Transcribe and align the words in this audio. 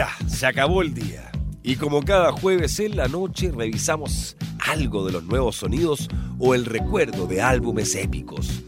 Ya, 0.00 0.16
se 0.26 0.46
acabó 0.46 0.80
el 0.80 0.94
día. 0.94 1.30
Y 1.62 1.76
como 1.76 2.02
cada 2.02 2.32
jueves 2.32 2.80
en 2.80 2.96
la 2.96 3.06
noche 3.06 3.52
revisamos 3.54 4.34
algo 4.58 5.04
de 5.04 5.12
los 5.12 5.24
nuevos 5.24 5.56
sonidos 5.56 6.08
o 6.38 6.54
el 6.54 6.64
recuerdo 6.64 7.26
de 7.26 7.42
álbumes 7.42 7.94
épicos. 7.96 8.62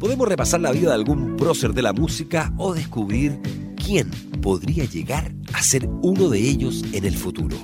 Podemos 0.00 0.26
repasar 0.26 0.62
la 0.62 0.72
vida 0.72 0.88
de 0.88 0.94
algún 0.94 1.36
prócer 1.36 1.74
de 1.74 1.82
la 1.82 1.92
música 1.92 2.54
o 2.56 2.72
descubrir 2.72 3.38
quién 3.76 4.10
podría 4.40 4.86
llegar 4.86 5.30
a 5.52 5.62
ser 5.62 5.86
uno 6.00 6.30
de 6.30 6.38
ellos 6.38 6.82
en 6.94 7.04
el 7.04 7.18
futuro. 7.18 7.58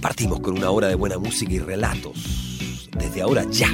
Partimos 0.00 0.40
con 0.40 0.58
una 0.58 0.70
hora 0.70 0.88
de 0.88 0.96
buena 0.96 1.16
música 1.16 1.52
y 1.52 1.60
relatos. 1.60 2.88
Desde 2.98 3.22
ahora 3.22 3.44
ya, 3.52 3.68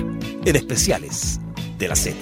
en 0.44 0.56
especiales 0.56 1.40
de 1.78 1.88
la 1.88 1.96
Z. 1.96 2.18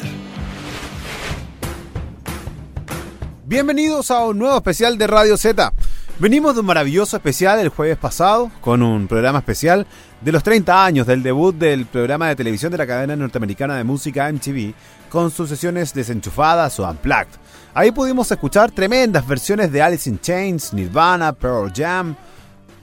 Bienvenidos 3.47 4.13
a 4.13 4.25
un 4.27 4.39
nuevo 4.39 4.57
especial 4.59 4.97
de 4.97 5.09
Radio 5.09 5.37
Z. 5.37 5.75
Venimos 6.23 6.55
de 6.55 6.61
un 6.61 6.67
maravilloso 6.67 7.17
especial 7.17 7.59
el 7.59 7.69
jueves 7.71 7.97
pasado 7.97 8.49
con 8.61 8.81
un 8.81 9.09
programa 9.09 9.41
especial 9.41 9.89
de 10.21 10.31
los 10.31 10.45
30 10.45 10.85
años 10.85 11.05
del 11.05 11.21
debut 11.21 11.53
del 11.53 11.85
programa 11.85 12.29
de 12.29 12.37
televisión 12.37 12.71
de 12.71 12.79
la 12.79 12.87
cadena 12.87 13.17
norteamericana 13.17 13.77
de 13.77 13.83
música 13.83 14.33
MTV 14.33 14.73
con 15.11 15.33
sus 15.33 15.49
sesiones 15.49 15.93
desenchufadas 15.93 16.79
o 16.79 16.89
unplugged. 16.89 17.27
Ahí 17.75 17.91
pudimos 17.91 18.31
escuchar 18.31 18.71
tremendas 18.71 19.27
versiones 19.27 19.73
de 19.73 19.83
Alice 19.83 20.09
in 20.09 20.21
Chains, 20.21 20.73
Nirvana, 20.73 21.33
Pearl 21.33 21.73
Jam, 21.75 22.15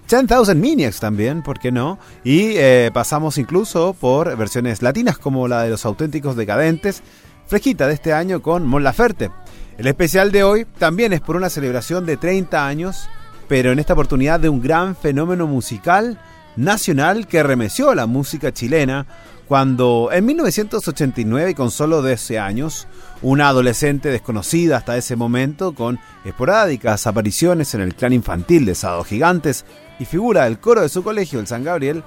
10,000 0.10 0.58
Maniacs 0.58 1.00
también, 1.00 1.42
¿por 1.42 1.60
qué 1.60 1.72
no? 1.72 1.98
Y 2.26 2.58
eh, 2.58 2.92
pasamos 2.94 3.38
incluso 3.38 3.94
por 3.94 4.36
versiones 4.36 4.82
latinas 4.82 5.18
como 5.18 5.48
la 5.48 5.64
de 5.64 5.70
los 5.70 5.86
auténticos 5.86 6.36
decadentes, 6.36 7.02
fresquita 7.48 7.88
de 7.88 7.94
este 7.94 8.12
año 8.12 8.42
con 8.42 8.68
Mon 8.68 8.84
Laferte. 8.84 9.32
El 9.78 9.88
especial 9.88 10.34
de 10.34 10.44
hoy 10.44 10.66
también 10.78 11.14
es 11.14 11.22
por 11.22 11.38
una 11.38 11.50
celebración 11.50 12.06
de 12.06 12.18
30 12.18 12.68
años 12.68 13.08
pero 13.50 13.72
en 13.73 13.80
esta 13.80 13.94
oportunidad 13.94 14.39
de 14.39 14.47
un 14.47 14.61
gran 14.61 14.95
fenómeno 14.95 15.47
musical 15.47 16.17
nacional 16.55 17.28
que 17.28 17.44
remeció 17.44 17.89
a 17.89 17.95
la 17.95 18.06
música 18.06 18.53
chilena 18.53 19.06
cuando 19.47 20.09
en 20.11 20.28
1989, 20.28 21.56
con 21.56 21.72
solo 21.72 22.03
12 22.03 22.38
años, 22.38 22.88
una 23.23 23.50
adolescente 23.50 24.09
desconocida 24.09 24.78
hasta 24.78 24.95
ese 24.95 25.16
momento, 25.16 25.73
con 25.73 26.00
esporádicas 26.23 27.08
apariciones 27.08 27.73
en 27.73 27.81
el 27.81 27.95
clan 27.95 28.14
infantil 28.14 28.66
de 28.66 28.75
Sado 28.75 29.03
Gigantes 29.03 29.66
y 30.00 30.06
figura 30.06 30.44
del 30.44 30.59
coro 30.59 30.81
de 30.81 30.89
su 30.89 31.03
colegio, 31.03 31.39
el 31.39 31.47
San 31.47 31.63
Gabriel, 31.63 32.03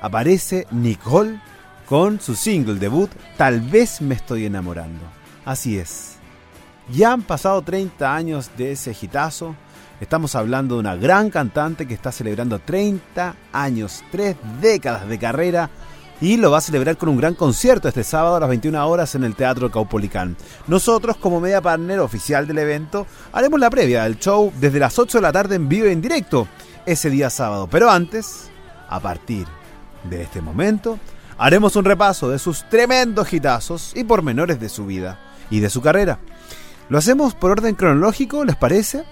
aparece 0.00 0.68
Nicole 0.70 1.40
con 1.88 2.20
su 2.20 2.36
single 2.36 2.76
debut, 2.76 3.10
Tal 3.36 3.60
vez 3.60 4.00
me 4.00 4.14
estoy 4.14 4.46
enamorando. 4.46 5.04
Así 5.44 5.78
es. 5.78 6.18
Ya 6.92 7.12
han 7.12 7.22
pasado 7.22 7.60
30 7.62 8.14
años 8.14 8.50
de 8.56 8.72
ese 8.72 8.96
hitazo, 8.98 9.56
Estamos 10.00 10.36
hablando 10.36 10.76
de 10.76 10.80
una 10.80 10.94
gran 10.94 11.28
cantante 11.28 11.88
que 11.88 11.94
está 11.94 12.12
celebrando 12.12 12.60
30 12.60 13.34
años, 13.52 14.04
3 14.12 14.36
décadas 14.60 15.08
de 15.08 15.18
carrera 15.18 15.70
y 16.20 16.36
lo 16.36 16.52
va 16.52 16.58
a 16.58 16.60
celebrar 16.60 16.96
con 16.96 17.08
un 17.08 17.16
gran 17.16 17.34
concierto 17.34 17.88
este 17.88 18.04
sábado 18.04 18.36
a 18.36 18.40
las 18.40 18.48
21 18.48 18.88
horas 18.88 19.16
en 19.16 19.24
el 19.24 19.34
Teatro 19.34 19.70
Caupolicán. 19.72 20.36
Nosotros, 20.68 21.16
como 21.16 21.40
media 21.40 21.60
partner 21.60 21.98
oficial 21.98 22.46
del 22.46 22.58
evento, 22.58 23.06
haremos 23.32 23.58
la 23.58 23.70
previa 23.70 24.04
del 24.04 24.18
show 24.18 24.52
desde 24.60 24.78
las 24.78 24.96
8 24.98 25.18
de 25.18 25.22
la 25.22 25.32
tarde 25.32 25.56
en 25.56 25.68
vivo 25.68 25.88
y 25.88 25.92
en 25.92 26.00
directo 26.00 26.46
ese 26.86 27.10
día 27.10 27.28
sábado. 27.28 27.68
Pero 27.68 27.90
antes, 27.90 28.50
a 28.88 29.00
partir 29.00 29.48
de 30.04 30.22
este 30.22 30.40
momento, 30.40 30.98
haremos 31.38 31.74
un 31.74 31.84
repaso 31.84 32.30
de 32.30 32.38
sus 32.38 32.68
tremendos 32.68 33.32
hitazos 33.32 33.92
y 33.96 34.04
pormenores 34.04 34.60
de 34.60 34.68
su 34.68 34.86
vida 34.86 35.18
y 35.50 35.58
de 35.58 35.70
su 35.70 35.82
carrera. 35.82 36.20
Lo 36.88 36.98
hacemos 36.98 37.34
por 37.34 37.50
orden 37.50 37.74
cronológico, 37.74 38.44
¿les 38.44 38.56
parece? 38.56 39.04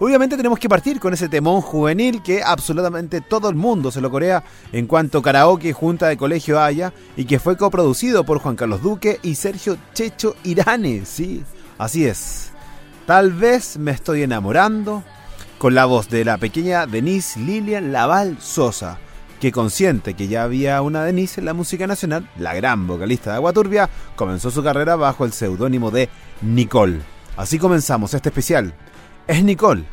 Obviamente 0.00 0.36
tenemos 0.36 0.58
que 0.58 0.68
partir 0.68 0.98
con 0.98 1.14
ese 1.14 1.28
temón 1.28 1.60
juvenil 1.60 2.20
que 2.20 2.42
absolutamente 2.42 3.20
todo 3.20 3.48
el 3.48 3.54
mundo 3.54 3.92
se 3.92 4.00
lo 4.00 4.10
corea 4.10 4.42
en 4.72 4.88
cuanto 4.88 5.22
karaoke 5.22 5.72
junta 5.72 6.08
de 6.08 6.16
colegio 6.16 6.60
haya 6.60 6.92
y 7.16 7.26
que 7.26 7.38
fue 7.38 7.56
coproducido 7.56 8.24
por 8.24 8.40
Juan 8.40 8.56
Carlos 8.56 8.82
Duque 8.82 9.20
y 9.22 9.36
Sergio 9.36 9.76
Checho 9.92 10.34
Irane, 10.42 11.04
sí, 11.04 11.44
así 11.78 12.06
es. 12.06 12.50
Tal 13.06 13.32
vez 13.32 13.78
me 13.78 13.92
estoy 13.92 14.22
enamorando 14.22 15.04
con 15.58 15.76
la 15.76 15.84
voz 15.84 16.08
de 16.08 16.24
la 16.24 16.38
pequeña 16.38 16.86
Denise 16.86 17.38
Lilian 17.38 17.92
Laval 17.92 18.38
Sosa, 18.40 18.98
que 19.40 19.52
consciente 19.52 20.14
que 20.14 20.26
ya 20.26 20.42
había 20.42 20.82
una 20.82 21.04
Denise 21.04 21.40
en 21.40 21.44
la 21.44 21.54
música 21.54 21.86
nacional, 21.86 22.28
la 22.36 22.54
gran 22.54 22.88
vocalista 22.88 23.30
de 23.30 23.36
Aguaturbia, 23.36 23.88
comenzó 24.16 24.50
su 24.50 24.64
carrera 24.64 24.96
bajo 24.96 25.24
el 25.24 25.32
seudónimo 25.32 25.92
de 25.92 26.08
Nicole. 26.42 27.00
Así 27.36 27.60
comenzamos 27.60 28.12
este 28.14 28.30
especial 28.30 28.74
es 29.26 29.42
Nicole 29.42 29.84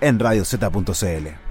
en 0.00 0.18
radioz.cl. 0.18 1.49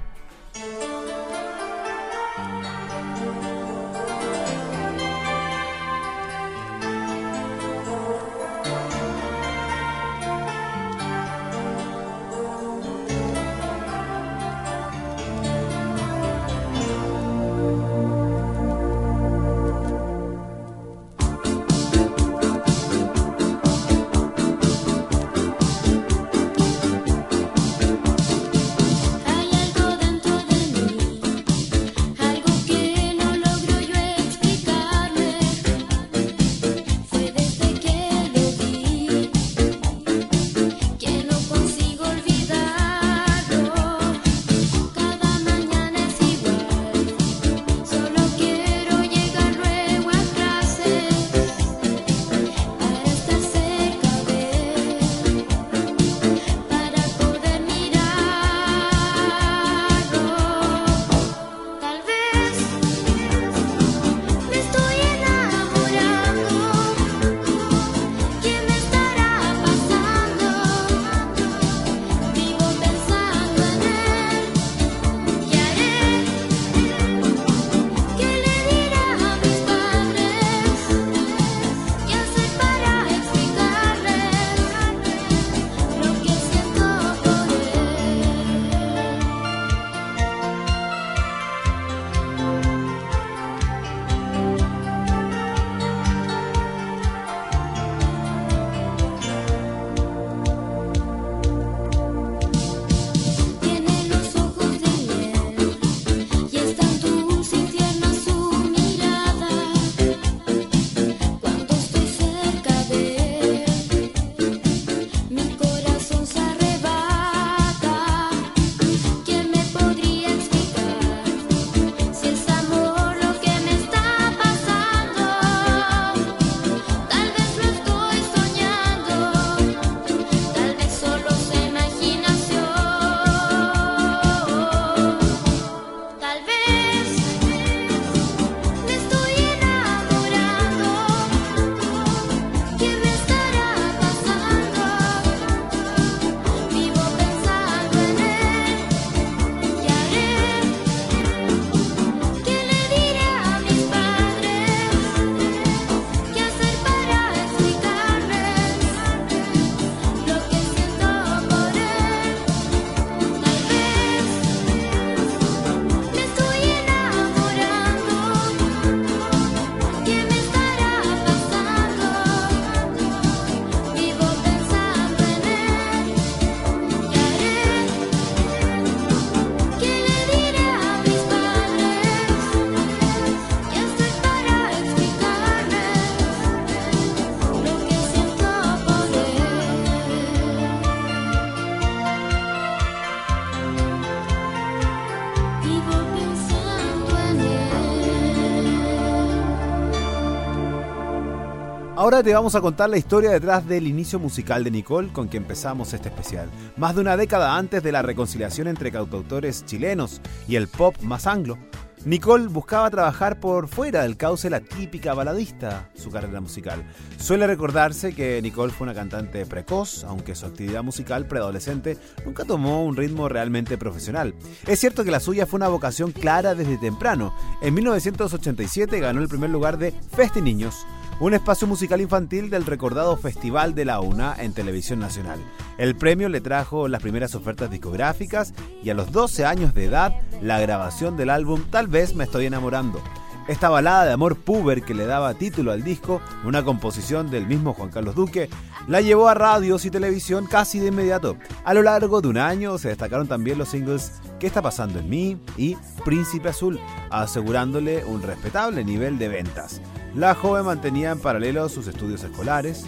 Ahora 202.19 202.27
te 202.27 202.35
vamos 202.35 202.55
a 202.55 202.59
contar 202.59 202.89
la 202.89 202.97
historia 202.97 203.29
detrás 203.29 203.65
del 203.65 203.87
inicio 203.87 204.19
musical 204.19 204.65
de 204.65 204.71
Nicole 204.71 205.07
con 205.13 205.29
que 205.29 205.37
empezamos 205.37 205.93
este 205.93 206.09
especial. 206.09 206.49
Más 206.75 206.93
de 206.93 206.99
una 206.99 207.15
década 207.15 207.55
antes 207.55 207.81
de 207.81 207.93
la 207.93 208.01
reconciliación 208.01 208.67
entre 208.67 208.91
cantautores 208.91 209.63
chilenos 209.65 210.19
y 210.45 210.57
el 210.57 210.67
pop 210.67 210.97
más 211.01 211.27
anglo, 211.27 211.57
Nicole 212.03 212.47
buscaba 212.47 212.89
trabajar 212.89 213.39
por 213.39 213.69
fuera 213.69 214.03
del 214.03 214.17
cauce 214.17 214.49
la 214.49 214.59
típica 214.59 215.13
baladista, 215.13 215.89
su 215.95 216.11
carrera 216.11 216.41
musical. 216.41 216.83
Suele 217.17 217.47
recordarse 217.47 218.13
que 218.13 218.41
Nicole 218.41 218.73
fue 218.73 218.83
una 218.83 218.93
cantante 218.93 219.45
precoz, 219.45 220.03
aunque 220.03 220.35
su 220.35 220.45
actividad 220.45 220.83
musical 220.83 221.25
preadolescente 221.25 221.97
nunca 222.25 222.43
tomó 222.43 222.83
un 222.83 222.97
ritmo 222.97 223.29
realmente 223.29 223.77
profesional. 223.77 224.33
Es 224.67 224.81
cierto 224.81 225.05
que 225.05 225.11
la 225.11 225.21
suya 225.21 225.45
fue 225.45 225.55
una 225.55 225.69
vocación 225.69 226.11
clara 226.11 226.53
desde 226.53 226.77
temprano. 226.77 227.33
En 227.61 227.73
1987 227.75 228.99
ganó 228.99 229.21
el 229.21 229.29
primer 229.29 229.51
lugar 229.51 229.77
de 229.77 229.93
Festi 230.11 230.41
Niños, 230.41 230.85
un 231.19 231.33
espacio 231.33 231.67
musical 231.67 231.99
infantil 231.99 232.49
del 232.49 232.65
recordado 232.65 233.17
Festival 233.17 233.75
de 233.75 233.83
la 233.83 233.99
UNA 233.99 234.35
en 234.39 234.53
Televisión 234.53 234.99
Nacional. 234.99 235.39
El 235.77 235.95
premio 235.95 236.29
le 236.29 236.39
trajo 236.39 236.87
las 236.87 237.01
primeras 237.01 237.35
ofertas 237.35 237.69
discográficas 237.69 238.53
y 238.81 238.89
a 238.89 238.93
los 238.93 239.11
12 239.11 239.45
años 239.45 239.73
de 239.73 239.85
edad 239.85 240.15
la 240.41 240.59
grabación 240.59 241.17
del 241.17 241.29
álbum 241.29 241.63
Tal 241.69 241.87
vez 241.87 242.15
me 242.15 242.23
estoy 242.23 242.45
enamorando. 242.45 243.01
Esta 243.49 243.67
balada 243.67 244.05
de 244.05 244.13
amor 244.13 244.37
puber 244.37 244.83
que 244.83 244.93
le 244.93 245.07
daba 245.07 245.33
título 245.33 245.71
al 245.71 245.83
disco, 245.83 246.21
una 246.45 246.63
composición 246.63 247.29
del 247.31 247.47
mismo 247.47 247.73
Juan 247.73 247.89
Carlos 247.89 248.15
Duque, 248.15 248.47
la 248.87 249.01
llevó 249.01 249.27
a 249.27 249.33
radios 249.33 249.85
y 249.85 249.91
televisión 249.91 250.45
casi 250.45 250.79
de 250.79 250.87
inmediato. 250.87 251.35
A 251.65 251.73
lo 251.73 251.81
largo 251.81 252.21
de 252.21 252.27
un 252.29 252.37
año 252.37 252.77
se 252.77 252.89
destacaron 252.89 253.27
también 253.27 253.57
los 253.57 253.69
singles 253.69 254.21
¿Qué 254.39 254.47
está 254.47 254.61
pasando 254.61 254.99
en 254.99 255.09
mí? 255.09 255.37
y 255.57 255.75
Príncipe 256.05 256.49
Azul, 256.49 256.79
asegurándole 257.09 258.05
un 258.05 258.21
respetable 258.21 258.85
nivel 258.85 259.17
de 259.17 259.27
ventas. 259.27 259.81
La 260.15 260.33
joven 260.33 260.65
mantenía 260.65 261.11
en 261.11 261.19
paralelo 261.19 261.69
sus 261.69 261.87
estudios 261.87 262.23
escolares 262.23 262.85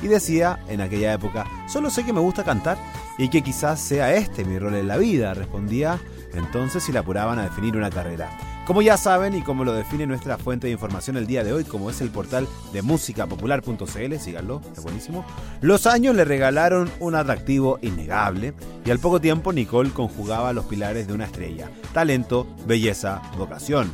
y 0.00 0.08
decía 0.08 0.60
en 0.68 0.80
aquella 0.80 1.12
época, 1.12 1.46
solo 1.68 1.90
sé 1.90 2.04
que 2.04 2.12
me 2.12 2.20
gusta 2.20 2.44
cantar 2.44 2.78
y 3.18 3.28
que 3.28 3.42
quizás 3.42 3.80
sea 3.80 4.14
este 4.14 4.44
mi 4.44 4.58
rol 4.58 4.74
en 4.74 4.88
la 4.88 4.96
vida, 4.96 5.34
respondía 5.34 6.00
entonces 6.34 6.82
si 6.82 6.92
la 6.92 7.00
apuraban 7.00 7.38
a 7.38 7.44
definir 7.44 7.76
una 7.76 7.90
carrera. 7.90 8.30
Como 8.66 8.80
ya 8.80 8.96
saben 8.96 9.34
y 9.34 9.42
como 9.42 9.64
lo 9.64 9.72
define 9.72 10.06
nuestra 10.06 10.38
fuente 10.38 10.68
de 10.68 10.72
información 10.72 11.16
el 11.16 11.26
día 11.26 11.42
de 11.42 11.52
hoy, 11.52 11.64
como 11.64 11.90
es 11.90 12.00
el 12.00 12.10
portal 12.10 12.46
de 12.72 12.80
musicapopular.cl, 12.80 14.16
síganlo, 14.18 14.62
es 14.72 14.82
buenísimo, 14.82 15.24
los 15.60 15.86
años 15.86 16.14
le 16.14 16.24
regalaron 16.24 16.88
un 17.00 17.16
atractivo 17.16 17.80
innegable 17.82 18.54
y 18.84 18.90
al 18.90 19.00
poco 19.00 19.20
tiempo 19.20 19.52
Nicole 19.52 19.90
conjugaba 19.90 20.52
los 20.52 20.66
pilares 20.66 21.08
de 21.08 21.12
una 21.12 21.24
estrella, 21.24 21.70
talento, 21.92 22.46
belleza, 22.66 23.20
vocación 23.36 23.90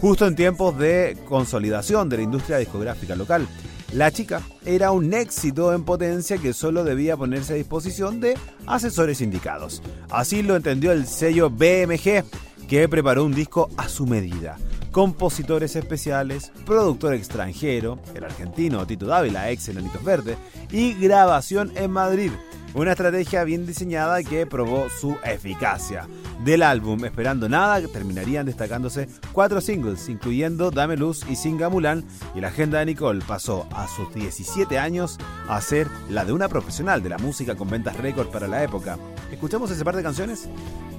justo 0.00 0.26
en 0.26 0.34
tiempos 0.34 0.78
de 0.78 1.16
consolidación 1.28 2.08
de 2.08 2.16
la 2.16 2.22
industria 2.22 2.58
discográfica 2.58 3.14
local. 3.16 3.46
La 3.92 4.10
chica 4.10 4.40
era 4.64 4.92
un 4.92 5.12
éxito 5.12 5.74
en 5.74 5.84
potencia 5.84 6.38
que 6.38 6.52
solo 6.52 6.84
debía 6.84 7.16
ponerse 7.16 7.54
a 7.54 7.56
disposición 7.56 8.20
de 8.20 8.38
asesores 8.66 9.20
indicados. 9.20 9.82
Así 10.10 10.42
lo 10.42 10.56
entendió 10.56 10.92
el 10.92 11.06
sello 11.06 11.50
BMG, 11.50 12.24
que 12.68 12.88
preparó 12.88 13.24
un 13.24 13.34
disco 13.34 13.68
a 13.76 13.88
su 13.88 14.06
medida. 14.06 14.56
Compositores 14.92 15.76
especiales, 15.76 16.52
productor 16.64 17.14
extranjero, 17.14 17.98
el 18.14 18.24
argentino 18.24 18.86
Tito 18.86 19.06
Dávila, 19.06 19.50
ex 19.50 19.68
Enanitos 19.68 20.04
Verde, 20.04 20.36
y 20.70 20.94
grabación 20.94 21.72
en 21.76 21.90
Madrid. 21.90 22.30
Una 22.72 22.92
estrategia 22.92 23.42
bien 23.42 23.66
diseñada 23.66 24.22
que 24.22 24.46
probó 24.46 24.88
su 24.88 25.16
eficacia. 25.24 26.06
Del 26.44 26.62
álbum 26.62 27.04
Esperando 27.04 27.48
Nada 27.48 27.80
terminarían 27.88 28.46
destacándose 28.46 29.08
cuatro 29.32 29.60
singles, 29.60 30.08
incluyendo 30.08 30.70
Dame 30.70 30.96
Luz 30.96 31.26
y 31.28 31.34
Singa 31.34 31.68
Mulan, 31.68 32.04
y 32.34 32.40
la 32.40 32.48
agenda 32.48 32.78
de 32.78 32.86
Nicole 32.86 33.24
pasó 33.26 33.66
a 33.72 33.88
sus 33.88 34.14
17 34.14 34.78
años 34.78 35.18
a 35.48 35.60
ser 35.60 35.88
la 36.08 36.24
de 36.24 36.32
una 36.32 36.48
profesional 36.48 37.02
de 37.02 37.08
la 37.08 37.18
música 37.18 37.56
con 37.56 37.68
ventas 37.68 37.96
récord 37.96 38.28
para 38.28 38.46
la 38.46 38.62
época. 38.62 38.98
¿Escuchamos 39.32 39.70
ese 39.72 39.84
par 39.84 39.96
de 39.96 40.04
canciones? 40.04 40.48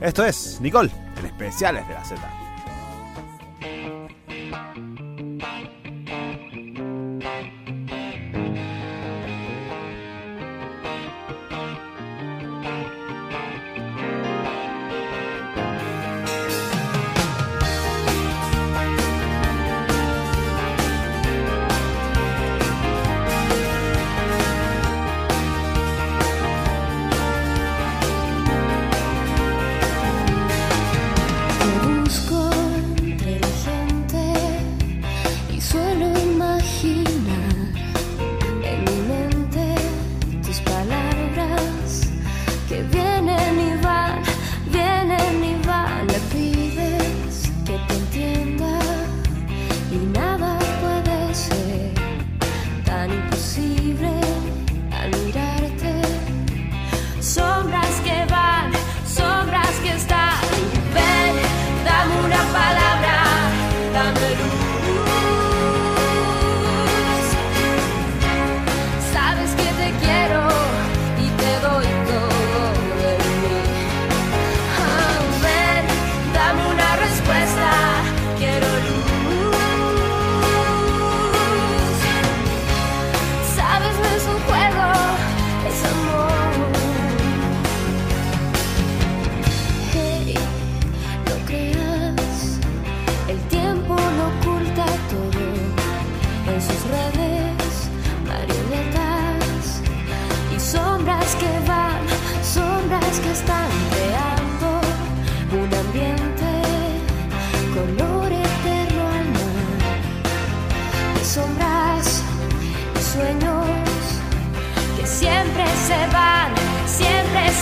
Esto 0.01 0.25
es 0.25 0.59
Nicole, 0.59 0.91
en 1.19 1.25
especiales 1.25 1.87
de 1.87 1.93
la 1.93 2.03
Z. 2.03 2.21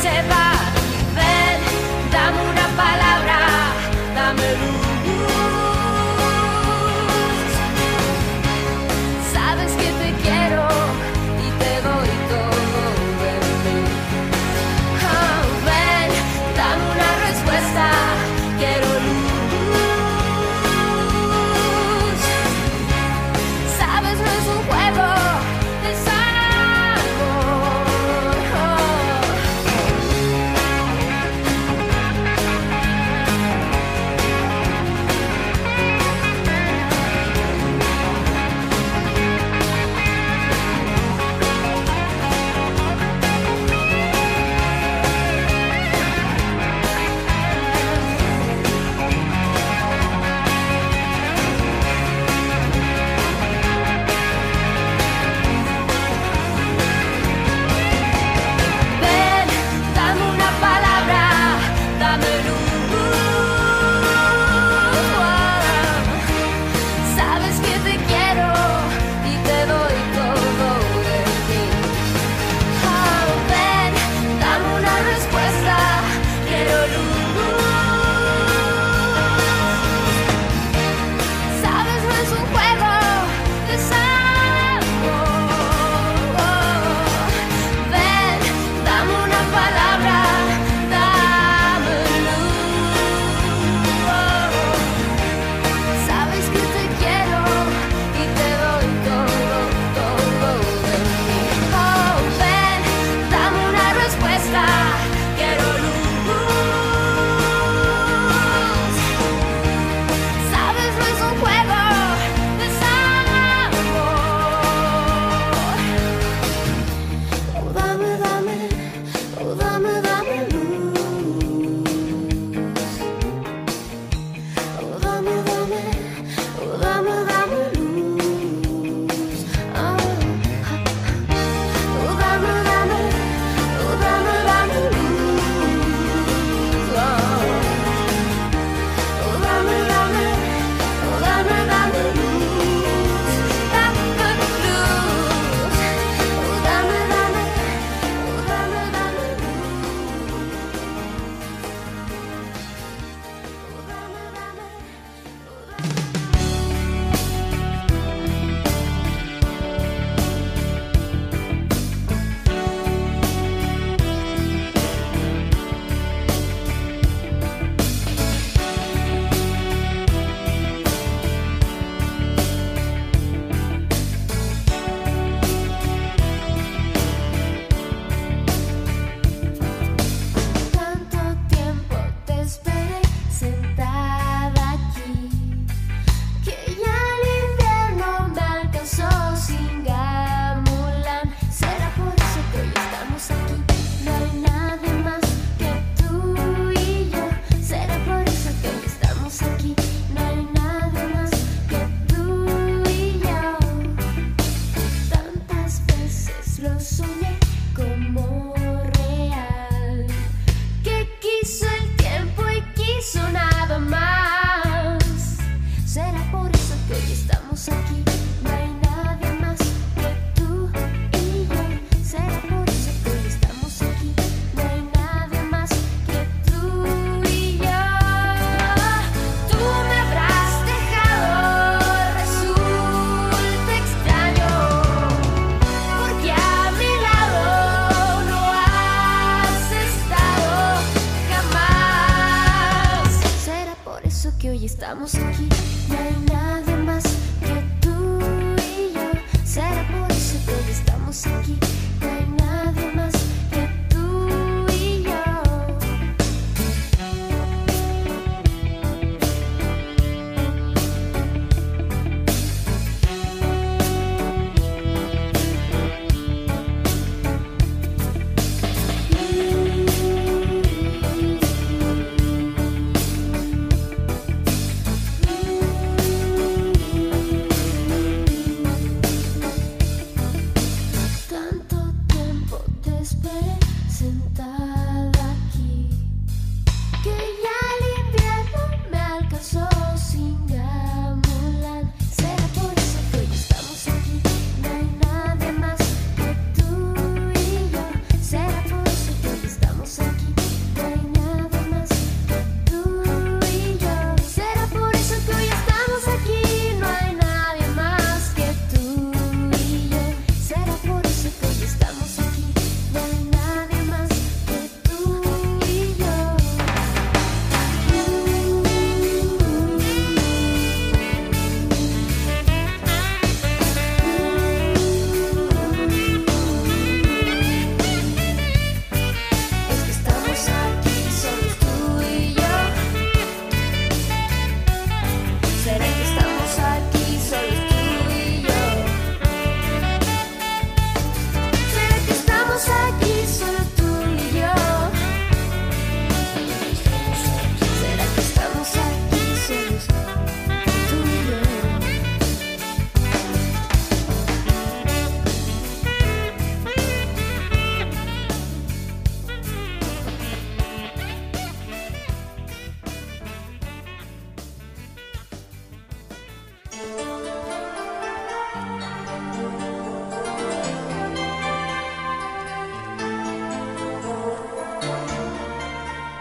said 0.02 0.30
bye. 0.30 0.49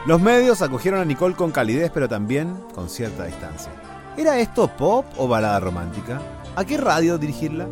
Los 0.08 0.22
medios 0.22 0.62
acogieron 0.62 1.00
a 1.00 1.04
Nicole 1.04 1.34
con 1.34 1.50
calidez, 1.50 1.90
pero 1.92 2.08
también 2.08 2.56
con 2.74 2.88
cierta 2.88 3.26
distancia. 3.26 3.70
¿Era 4.16 4.38
esto 4.40 4.66
pop 4.66 5.04
o 5.18 5.28
balada 5.28 5.60
romántica? 5.60 6.22
¿A 6.56 6.64
qué 6.64 6.78
radio 6.78 7.18
dirigirla? 7.18 7.68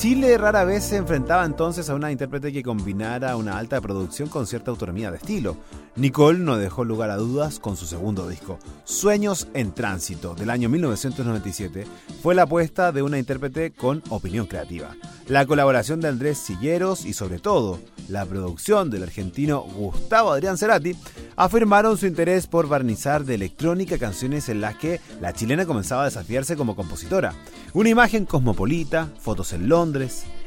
Chile 0.00 0.38
rara 0.38 0.64
vez 0.64 0.84
se 0.84 0.96
enfrentaba 0.96 1.44
entonces 1.44 1.90
a 1.90 1.94
una 1.94 2.10
intérprete 2.10 2.54
que 2.54 2.62
combinara 2.62 3.36
una 3.36 3.58
alta 3.58 3.82
producción 3.82 4.30
con 4.30 4.46
cierta 4.46 4.70
autonomía 4.70 5.10
de 5.10 5.18
estilo. 5.18 5.58
Nicole 5.94 6.38
no 6.38 6.56
dejó 6.56 6.84
lugar 6.84 7.10
a 7.10 7.18
dudas 7.18 7.58
con 7.58 7.76
su 7.76 7.84
segundo 7.84 8.26
disco, 8.26 8.58
Sueños 8.84 9.48
en 9.52 9.72
Tránsito, 9.72 10.34
del 10.34 10.48
año 10.48 10.70
1997, 10.70 11.84
fue 12.22 12.34
la 12.34 12.44
apuesta 12.44 12.92
de 12.92 13.02
una 13.02 13.18
intérprete 13.18 13.72
con 13.72 14.02
opinión 14.08 14.46
creativa. 14.46 14.96
La 15.28 15.44
colaboración 15.44 16.00
de 16.00 16.08
Andrés 16.08 16.38
Silleros 16.38 17.04
y 17.04 17.12
sobre 17.12 17.38
todo 17.38 17.78
la 18.08 18.24
producción 18.24 18.90
del 18.90 19.02
argentino 19.02 19.60
Gustavo 19.60 20.32
Adrián 20.32 20.56
Cerati 20.56 20.96
afirmaron 21.36 21.98
su 21.98 22.06
interés 22.06 22.46
por 22.46 22.68
barnizar 22.68 23.24
de 23.24 23.34
electrónica 23.34 23.98
canciones 23.98 24.48
en 24.48 24.60
las 24.60 24.76
que 24.76 25.00
la 25.20 25.32
chilena 25.32 25.66
comenzaba 25.66 26.02
a 26.02 26.06
desafiarse 26.06 26.56
como 26.56 26.74
compositora. 26.74 27.34
Una 27.72 27.90
imagen 27.90 28.24
cosmopolita, 28.24 29.08
fotos 29.20 29.52
en 29.52 29.68
Londres 29.68 29.89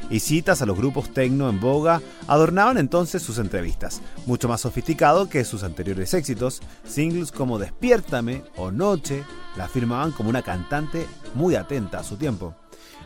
y 0.10 0.20
citas 0.20 0.62
a 0.62 0.66
los 0.66 0.78
grupos 0.78 1.14
tecno 1.14 1.50
en 1.50 1.60
boga 1.60 2.02
adornaban 2.28 2.78
entonces 2.78 3.22
sus 3.22 3.38
entrevistas, 3.38 4.02
mucho 4.26 4.48
más 4.48 4.62
sofisticado 4.62 5.30
que 5.30 5.44
sus 5.46 5.64
anteriores 5.64 6.14
éxitos. 6.14 6.62
Singles 6.86 7.32
como 7.32 7.60
Despiértame 7.60 8.44
o 8.58 8.72
Noche 8.72 9.24
la 9.58 9.66
afirmaban 9.66 10.12
como 10.12 10.30
una 10.30 10.42
cantante 10.42 11.06
muy 11.36 11.56
atenta 11.56 12.00
a 12.00 12.04
su 12.04 12.18
tiempo. 12.18 12.56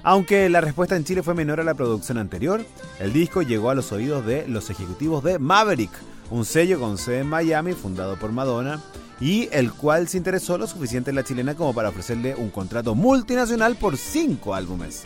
Aunque 0.04 0.48
la 0.50 0.62
respuesta 0.62 0.96
en 0.96 1.04
Chile 1.04 1.24
fue 1.24 1.34
menor 1.34 1.60
a 1.60 1.64
la 1.64 1.74
producción 1.74 2.18
anterior, 2.18 2.64
el 3.00 3.14
disco 3.14 3.42
llegó 3.42 3.70
a 3.70 3.76
los 3.76 3.92
oídos 3.92 4.26
de 4.26 4.48
los 4.48 4.70
ejecutivos 4.70 5.24
de 5.24 5.40
Maverick, 5.40 5.92
un 6.30 6.46
sello 6.46 6.80
con 6.80 6.98
sede 6.98 7.20
en 7.20 7.28
Miami 7.28 7.74
fundado 7.74 8.18
por 8.18 8.32
Madonna 8.32 8.82
y 9.20 9.50
el 9.52 9.72
cual 9.72 10.08
se 10.08 10.18
interesó 10.18 10.58
lo 10.58 10.68
suficiente 10.68 11.10
en 11.10 11.16
la 11.16 11.24
chilena 11.24 11.56
como 11.56 11.74
para 11.74 11.90
ofrecerle 11.90 12.36
un 12.36 12.50
contrato 12.50 12.96
multinacional 12.96 13.76
por 13.76 13.98
cinco 13.98 14.54
álbumes. 14.54 15.06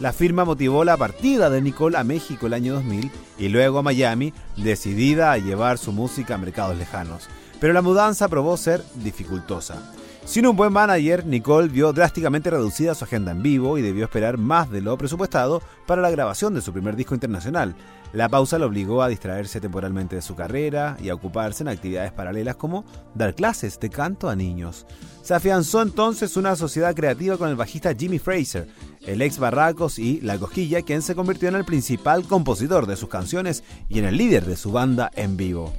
La 0.00 0.14
firma 0.14 0.46
motivó 0.46 0.82
la 0.82 0.96
partida 0.96 1.50
de 1.50 1.60
Nicole 1.60 1.98
a 1.98 2.04
México 2.04 2.46
el 2.46 2.54
año 2.54 2.72
2000 2.72 3.10
y 3.38 3.48
luego 3.50 3.78
a 3.78 3.82
Miami, 3.82 4.32
decidida 4.56 5.30
a 5.30 5.36
llevar 5.36 5.76
su 5.76 5.92
música 5.92 6.36
a 6.36 6.38
mercados 6.38 6.78
lejanos. 6.78 7.28
Pero 7.60 7.74
la 7.74 7.82
mudanza 7.82 8.26
probó 8.28 8.56
ser 8.56 8.82
dificultosa. 8.94 9.92
Sin 10.24 10.46
un 10.46 10.56
buen 10.56 10.72
manager, 10.72 11.26
Nicole 11.26 11.68
vio 11.68 11.92
drásticamente 11.92 12.48
reducida 12.48 12.94
su 12.94 13.04
agenda 13.04 13.32
en 13.32 13.42
vivo 13.42 13.76
y 13.76 13.82
debió 13.82 14.04
esperar 14.04 14.38
más 14.38 14.70
de 14.70 14.80
lo 14.80 14.96
presupuestado 14.96 15.60
para 15.86 16.00
la 16.00 16.10
grabación 16.10 16.54
de 16.54 16.62
su 16.62 16.72
primer 16.72 16.96
disco 16.96 17.14
internacional. 17.14 17.74
La 18.12 18.28
pausa 18.28 18.58
lo 18.58 18.66
obligó 18.66 19.02
a 19.02 19.08
distraerse 19.08 19.60
temporalmente 19.60 20.16
de 20.16 20.22
su 20.22 20.34
carrera 20.34 20.96
y 21.00 21.10
a 21.10 21.14
ocuparse 21.14 21.62
en 21.62 21.68
actividades 21.68 22.12
paralelas 22.12 22.56
como 22.56 22.84
dar 23.14 23.34
clases 23.34 23.78
de 23.78 23.88
canto 23.88 24.28
a 24.28 24.34
niños. 24.34 24.86
Se 25.22 25.34
afianzó 25.34 25.80
entonces 25.80 26.36
una 26.36 26.56
sociedad 26.56 26.94
creativa 26.94 27.36
con 27.36 27.50
el 27.50 27.56
bajista 27.56 27.94
Jimmy 27.94 28.18
Fraser, 28.18 28.66
el 29.06 29.22
ex 29.22 29.38
Barracos 29.38 29.98
y 29.98 30.20
La 30.22 30.38
Cosquilla, 30.38 30.82
quien 30.82 31.02
se 31.02 31.14
convirtió 31.14 31.48
en 31.48 31.54
el 31.54 31.64
principal 31.64 32.24
compositor 32.24 32.86
de 32.86 32.96
sus 32.96 33.08
canciones 33.08 33.62
y 33.88 34.00
en 34.00 34.06
el 34.06 34.16
líder 34.16 34.44
de 34.44 34.56
su 34.56 34.72
banda 34.72 35.10
en 35.14 35.36
vivo. 35.36 35.72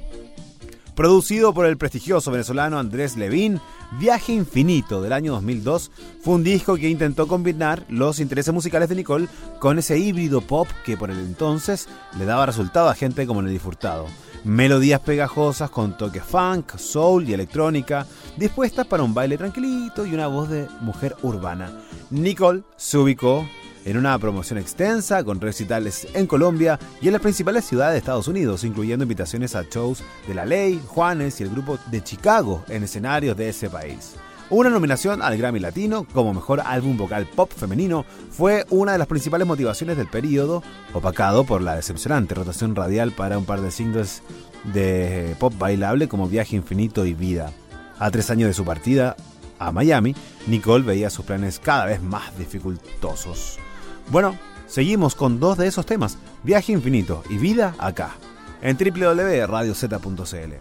Producido 0.94 1.54
por 1.54 1.64
el 1.64 1.78
prestigioso 1.78 2.30
venezolano 2.30 2.78
Andrés 2.78 3.16
Levin, 3.16 3.60
Viaje 3.98 4.34
Infinito 4.34 5.00
del 5.00 5.14
año 5.14 5.32
2002 5.32 5.90
fue 6.22 6.34
un 6.34 6.44
disco 6.44 6.76
que 6.76 6.90
intentó 6.90 7.26
combinar 7.26 7.86
los 7.88 8.20
intereses 8.20 8.52
musicales 8.52 8.90
de 8.90 8.96
Nicole 8.96 9.28
con 9.58 9.78
ese 9.78 9.98
híbrido 9.98 10.42
pop 10.42 10.68
que 10.84 10.98
por 10.98 11.10
el 11.10 11.18
entonces 11.18 11.88
le 12.18 12.26
daba 12.26 12.44
resultado 12.44 12.90
a 12.90 12.94
gente 12.94 13.26
como 13.26 13.40
Nelly 13.40 13.58
Furtado. 13.58 14.06
Melodías 14.44 15.00
pegajosas 15.00 15.70
con 15.70 15.96
toques 15.96 16.24
funk, 16.24 16.76
soul 16.76 17.26
y 17.26 17.32
electrónica, 17.32 18.06
dispuestas 18.36 18.86
para 18.86 19.02
un 19.02 19.14
baile 19.14 19.38
tranquilito 19.38 20.04
y 20.04 20.12
una 20.12 20.26
voz 20.26 20.50
de 20.50 20.68
mujer 20.80 21.16
urbana. 21.22 21.72
Nicole 22.10 22.64
se 22.76 22.98
ubicó 22.98 23.46
en 23.84 23.96
una 23.96 24.18
promoción 24.18 24.58
extensa 24.58 25.24
con 25.24 25.40
recitales 25.40 26.06
en 26.14 26.26
Colombia 26.26 26.78
y 27.00 27.08
en 27.08 27.12
las 27.12 27.22
principales 27.22 27.64
ciudades 27.64 27.94
de 27.94 27.98
Estados 27.98 28.28
Unidos, 28.28 28.64
incluyendo 28.64 29.04
invitaciones 29.04 29.54
a 29.54 29.64
shows 29.64 30.02
de 30.26 30.34
La 30.34 30.44
Ley, 30.44 30.80
Juanes 30.86 31.40
y 31.40 31.44
el 31.44 31.50
grupo 31.50 31.78
de 31.90 32.02
Chicago 32.02 32.64
en 32.68 32.84
escenarios 32.84 33.36
de 33.36 33.48
ese 33.48 33.68
país. 33.70 34.14
Una 34.50 34.68
nominación 34.68 35.22
al 35.22 35.38
Grammy 35.38 35.60
Latino 35.60 36.06
como 36.12 36.34
mejor 36.34 36.60
álbum 36.60 36.98
vocal 36.98 37.26
pop 37.26 37.50
femenino 37.50 38.04
fue 38.30 38.66
una 38.68 38.92
de 38.92 38.98
las 38.98 39.06
principales 39.06 39.46
motivaciones 39.46 39.96
del 39.96 40.08
periodo, 40.08 40.62
opacado 40.92 41.44
por 41.44 41.62
la 41.62 41.74
decepcionante 41.74 42.34
rotación 42.34 42.76
radial 42.76 43.12
para 43.12 43.38
un 43.38 43.46
par 43.46 43.62
de 43.62 43.70
singles 43.70 44.22
de 44.74 45.34
pop 45.38 45.54
bailable 45.56 46.06
como 46.06 46.28
Viaje 46.28 46.56
Infinito 46.56 47.06
y 47.06 47.14
Vida. 47.14 47.50
A 47.98 48.10
tres 48.10 48.28
años 48.30 48.48
de 48.48 48.54
su 48.54 48.64
partida 48.64 49.16
a 49.58 49.72
Miami, 49.72 50.14
Nicole 50.46 50.84
veía 50.84 51.08
sus 51.08 51.24
planes 51.24 51.58
cada 51.58 51.86
vez 51.86 52.02
más 52.02 52.36
dificultosos. 52.36 53.58
Bueno, 54.10 54.36
seguimos 54.66 55.14
con 55.14 55.40
dos 55.40 55.56
de 55.58 55.66
esos 55.66 55.86
temas, 55.86 56.18
Viaje 56.42 56.72
Infinito 56.72 57.22
y 57.30 57.38
Vida 57.38 57.74
acá, 57.78 58.16
en 58.60 58.76
www.radioz.cl. 58.76 60.52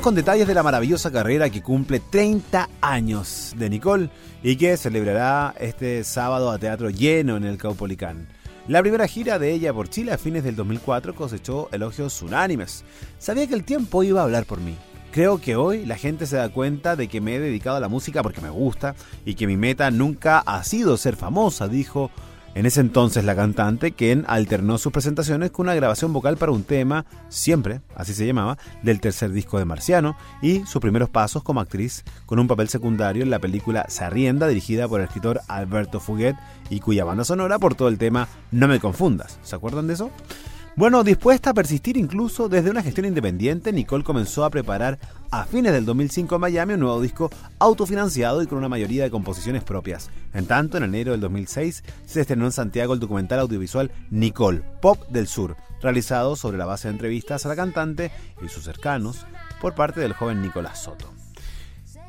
Con 0.00 0.16
detalles 0.16 0.48
de 0.48 0.54
la 0.54 0.64
maravillosa 0.64 1.12
carrera 1.12 1.48
que 1.48 1.62
cumple 1.62 2.00
30 2.00 2.68
años 2.80 3.54
de 3.56 3.70
Nicole 3.70 4.10
y 4.42 4.56
que 4.56 4.76
celebrará 4.76 5.54
este 5.60 6.02
sábado 6.02 6.50
a 6.50 6.58
teatro 6.58 6.90
lleno 6.90 7.36
en 7.36 7.44
el 7.44 7.56
Caupolicán. 7.56 8.26
La 8.66 8.80
primera 8.80 9.06
gira 9.06 9.38
de 9.38 9.52
ella 9.52 9.72
por 9.72 9.88
Chile 9.88 10.10
a 10.10 10.18
fines 10.18 10.42
del 10.42 10.56
2004 10.56 11.14
cosechó 11.14 11.68
elogios 11.70 12.20
unánimes. 12.20 12.84
Sabía 13.18 13.46
que 13.46 13.54
el 13.54 13.62
tiempo 13.62 14.02
iba 14.02 14.20
a 14.20 14.24
hablar 14.24 14.44
por 14.44 14.60
mí. 14.60 14.76
Creo 15.12 15.40
que 15.40 15.54
hoy 15.54 15.86
la 15.86 15.96
gente 15.96 16.26
se 16.26 16.36
da 16.36 16.48
cuenta 16.48 16.96
de 16.96 17.06
que 17.06 17.20
me 17.20 17.36
he 17.36 17.40
dedicado 17.40 17.76
a 17.76 17.80
la 17.80 17.88
música 17.88 18.24
porque 18.24 18.40
me 18.40 18.50
gusta 18.50 18.96
y 19.24 19.34
que 19.34 19.46
mi 19.46 19.56
meta 19.56 19.90
nunca 19.92 20.40
ha 20.40 20.64
sido 20.64 20.96
ser 20.96 21.14
famosa, 21.14 21.68
dijo 21.68 22.10
en 22.54 22.66
ese 22.66 22.80
entonces 22.80 23.24
la 23.24 23.34
cantante, 23.34 23.92
quien 23.92 24.24
alternó 24.28 24.78
sus 24.78 24.92
presentaciones 24.92 25.50
con 25.50 25.66
una 25.66 25.74
grabación 25.74 26.12
vocal 26.12 26.36
para 26.36 26.52
un 26.52 26.64
tema, 26.64 27.06
siempre, 27.28 27.80
así 27.94 28.12
se 28.12 28.26
llamaba, 28.26 28.58
del 28.82 29.00
tercer 29.00 29.32
disco 29.32 29.58
de 29.58 29.64
Marciano, 29.64 30.16
y 30.42 30.64
sus 30.66 30.80
primeros 30.80 31.08
pasos 31.08 31.42
como 31.42 31.60
actriz, 31.60 32.04
con 32.26 32.38
un 32.38 32.48
papel 32.48 32.68
secundario 32.68 33.22
en 33.22 33.30
la 33.30 33.38
película 33.38 33.86
Sarrienda, 33.88 34.48
dirigida 34.48 34.86
por 34.86 35.00
el 35.00 35.06
escritor 35.06 35.40
Alberto 35.48 35.98
Fuguet, 35.98 36.36
y 36.68 36.80
cuya 36.80 37.04
banda 37.04 37.24
sonora 37.24 37.58
todo 37.58 37.88
el 37.88 37.98
tema 37.98 38.28
No 38.50 38.68
me 38.68 38.80
confundas. 38.80 39.38
¿Se 39.42 39.56
acuerdan 39.56 39.86
de 39.86 39.94
eso? 39.94 40.10
Bueno, 40.74 41.04
dispuesta 41.04 41.50
a 41.50 41.54
persistir 41.54 41.98
incluso 41.98 42.48
desde 42.48 42.70
una 42.70 42.82
gestión 42.82 43.04
independiente, 43.04 43.74
Nicole 43.74 44.02
comenzó 44.02 44.42
a 44.42 44.48
preparar 44.48 44.98
a 45.30 45.44
fines 45.44 45.70
del 45.70 45.84
2005 45.84 46.34
en 46.34 46.40
Miami 46.40 46.74
un 46.74 46.80
nuevo 46.80 47.02
disco 47.02 47.30
autofinanciado 47.58 48.42
y 48.42 48.46
con 48.46 48.56
una 48.56 48.70
mayoría 48.70 49.02
de 49.02 49.10
composiciones 49.10 49.62
propias. 49.64 50.08
En 50.32 50.46
tanto, 50.46 50.78
en 50.78 50.84
enero 50.84 51.12
del 51.12 51.20
2006 51.20 51.84
se 52.06 52.22
estrenó 52.22 52.46
en 52.46 52.52
Santiago 52.52 52.94
el 52.94 53.00
documental 53.00 53.40
audiovisual 53.40 53.92
Nicole, 54.10 54.62
Pop 54.80 55.06
del 55.10 55.26
Sur, 55.26 55.58
realizado 55.82 56.36
sobre 56.36 56.56
la 56.56 56.64
base 56.64 56.88
de 56.88 56.94
entrevistas 56.94 57.44
a 57.44 57.50
la 57.50 57.56
cantante 57.56 58.10
y 58.42 58.48
sus 58.48 58.64
cercanos 58.64 59.26
por 59.60 59.74
parte 59.74 60.00
del 60.00 60.14
joven 60.14 60.40
Nicolás 60.40 60.82
Soto. 60.82 61.12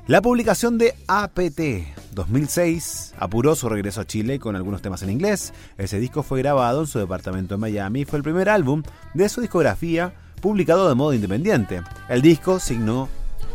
La 0.08 0.22
publicación 0.22 0.78
de 0.78 0.96
APT 1.08 2.03
2006 2.16 3.14
apuró 3.18 3.56
su 3.56 3.70
regreso 3.70 4.02
a 4.02 4.06
Chile 4.06 4.40
con 4.40 4.56
algunos 4.56 4.82
temas 4.82 5.04
en 5.04 5.10
inglés. 5.10 5.54
Ese 5.78 6.00
disco 6.00 6.24
fue 6.24 6.40
grabado 6.40 6.82
en 6.82 6.88
su 6.88 7.00
departamento 7.00 7.56
en 7.56 7.62
Miami 7.62 8.02
y 8.02 8.06
fue 8.06 8.18
el 8.18 8.24
primer 8.24 8.50
álbum 8.50 8.84
de 9.14 9.30
su 9.30 9.42
discografía 9.42 10.14
publicado 10.42 10.90
de 10.90 10.96
modo 10.96 11.14
independiente. 11.14 11.82
El 12.10 12.22
disco 12.22 12.60
signó 12.60 13.10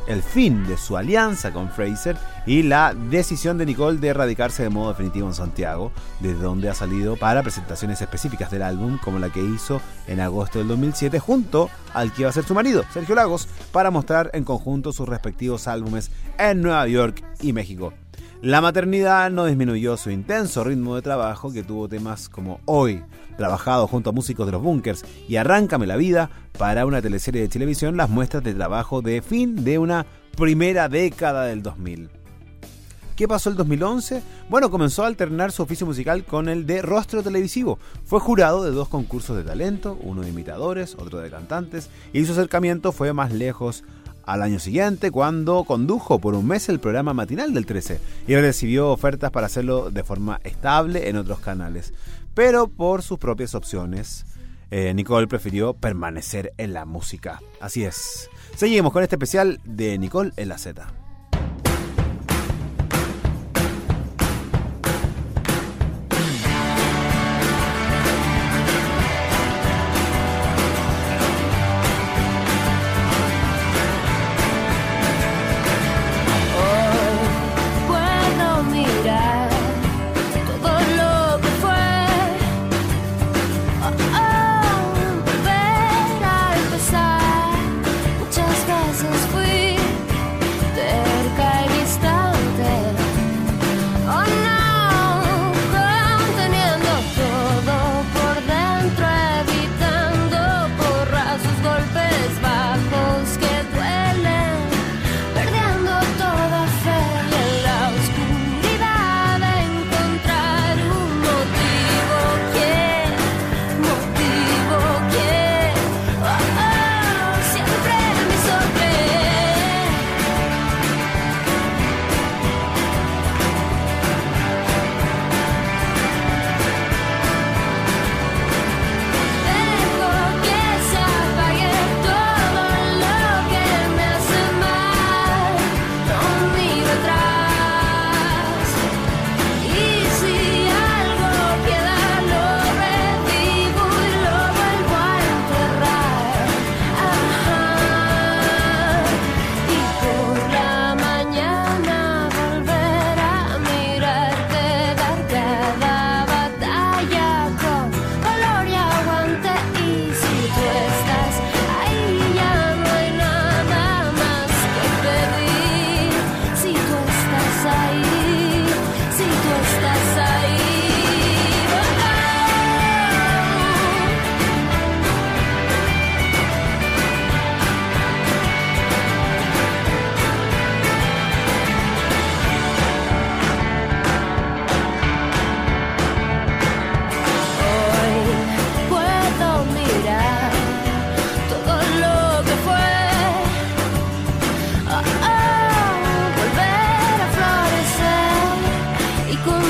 el 0.09 0.23
fin 0.23 0.67
de 0.67 0.79
su 0.79 0.97
alianza 0.97 1.53
con 1.53 1.71
Fraser 1.71 2.17
y 2.47 2.63
la 2.63 2.95
decisión 2.95 3.59
de 3.59 3.67
Nicole 3.67 3.99
de 3.99 4.15
radicarse 4.15 4.63
de 4.63 4.71
modo 4.71 4.89
definitivo 4.89 5.29
en 5.29 5.35
Santiago, 5.35 5.93
desde 6.21 6.43
donde 6.43 6.71
ha 6.71 6.75
salido 6.75 7.17
para 7.17 7.43
presentaciones 7.43 8.01
específicas 8.01 8.51
del 8.51 8.63
álbum, 8.63 8.99
como 9.05 9.19
la 9.19 9.31
que 9.31 9.45
hizo 9.45 9.83
en 10.07 10.21
agosto 10.21 10.59
del 10.59 10.69
2007 10.69 11.19
junto 11.19 11.69
al 11.93 12.13
que 12.13 12.23
iba 12.23 12.31
a 12.31 12.33
ser 12.33 12.45
su 12.45 12.55
marido, 12.55 12.85
Sergio 12.93 13.15
Lagos, 13.15 13.49
para 13.71 13.91
mostrar 13.91 14.31
en 14.33 14.45
conjunto 14.45 14.93
sus 14.93 15.09
respectivos 15.09 15.69
álbumes 15.69 16.11
en 16.39 16.63
Nueva 16.63 16.89
York 16.89 17.23
y 17.43 17.53
México. 17.53 17.93
La 18.41 18.61
maternidad 18.61 19.33
no 19.33 19.47
disminuyó 19.47 19.97
su 19.97 20.13
intenso 20.13 20.63
ritmo 20.63 20.95
de 20.95 21.03
trabajo 21.03 21.53
que 21.53 21.65
tuvo 21.65 21.89
temas 21.89 22.29
como 22.29 22.61
Hoy, 22.67 23.03
trabajado 23.37 23.89
junto 23.89 24.11
a 24.11 24.13
músicos 24.13 24.47
de 24.47 24.53
los 24.53 24.63
bunkers, 24.63 25.05
y 25.27 25.35
Arráncame 25.35 25.89
la 25.89 25.97
vida 25.97 26.31
para 26.57 26.87
una 26.87 27.03
teleserie 27.03 27.43
de 27.43 27.49
televisión, 27.49 27.97
las 27.97 28.09
muestras 28.09 28.45
de 28.45 28.55
trabajo 28.55 29.03
de 29.03 29.23
fin 29.23 29.65
de 29.65 29.79
una 29.79 30.07
primera 30.37 30.89
década 30.89 31.47
del 31.47 31.65
2000. 31.65 32.11
¿Qué 33.17 33.27
pasó 33.27 33.51
el 33.51 33.57
2011? 33.57 34.23
Bueno, 34.49 34.71
comenzó 34.71 35.03
a 35.03 35.09
alternar 35.09 35.51
su 35.51 35.65
oficio 35.65 35.85
musical 35.85 36.25
con 36.25 36.49
el 36.49 36.65
de 36.65 36.81
rostro 36.81 37.25
televisivo. 37.25 37.81
Fue 38.05 38.21
jurado 38.21 38.63
de 38.63 38.71
dos 38.71 38.89
concursos 38.89 39.37
de 39.37 39.43
talento, 39.43 39.99
uno 40.01 40.23
de 40.23 40.29
imitadores, 40.29 40.95
otro 40.95 41.19
de 41.19 41.29
cantantes, 41.29 41.91
y 42.13 42.25
su 42.25 42.31
acercamiento 42.31 42.93
fue 42.93 43.13
más 43.13 43.33
lejos 43.33 43.83
al 44.29 44.43
año 44.43 44.59
siguiente 44.59 45.11
cuando 45.11 45.65
condujo 45.65 46.19
por 46.19 46.35
un 46.35 46.47
mes 46.47 46.69
el 46.69 46.81
programa 46.81 47.15
matinal 47.15 47.55
del 47.55 47.65
13 47.65 47.99
y 48.27 48.37
recibió 48.37 48.91
ofertas 48.91 49.31
para 49.31 49.47
hacerlo 49.47 49.91
de 49.91 50.05
forma 50.05 50.39
estable 50.45 51.09
en 51.09 51.17
otros 51.17 51.41
canales. 51.41 51.95
Pero 52.35 52.69
por 52.69 53.03
sus 53.03 53.19
propias 53.19 53.55
opciones, 53.55 54.27
eh, 54.71 54.93
Nicole 54.93 55.29
prefirió 55.29 55.73
permanecer 55.73 56.53
en 56.59 56.75
la 56.75 56.85
música. 56.85 57.41
Así 57.59 57.85
es. 57.85 58.29
Seguimos 58.55 58.93
con 58.93 59.03
este 59.03 59.17
especial 59.17 59.61
de 59.65 59.97
Nicole 59.97 60.33
en 60.37 60.51
la 60.51 60.59
Z. 60.59 60.87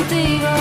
motivo 0.09 0.58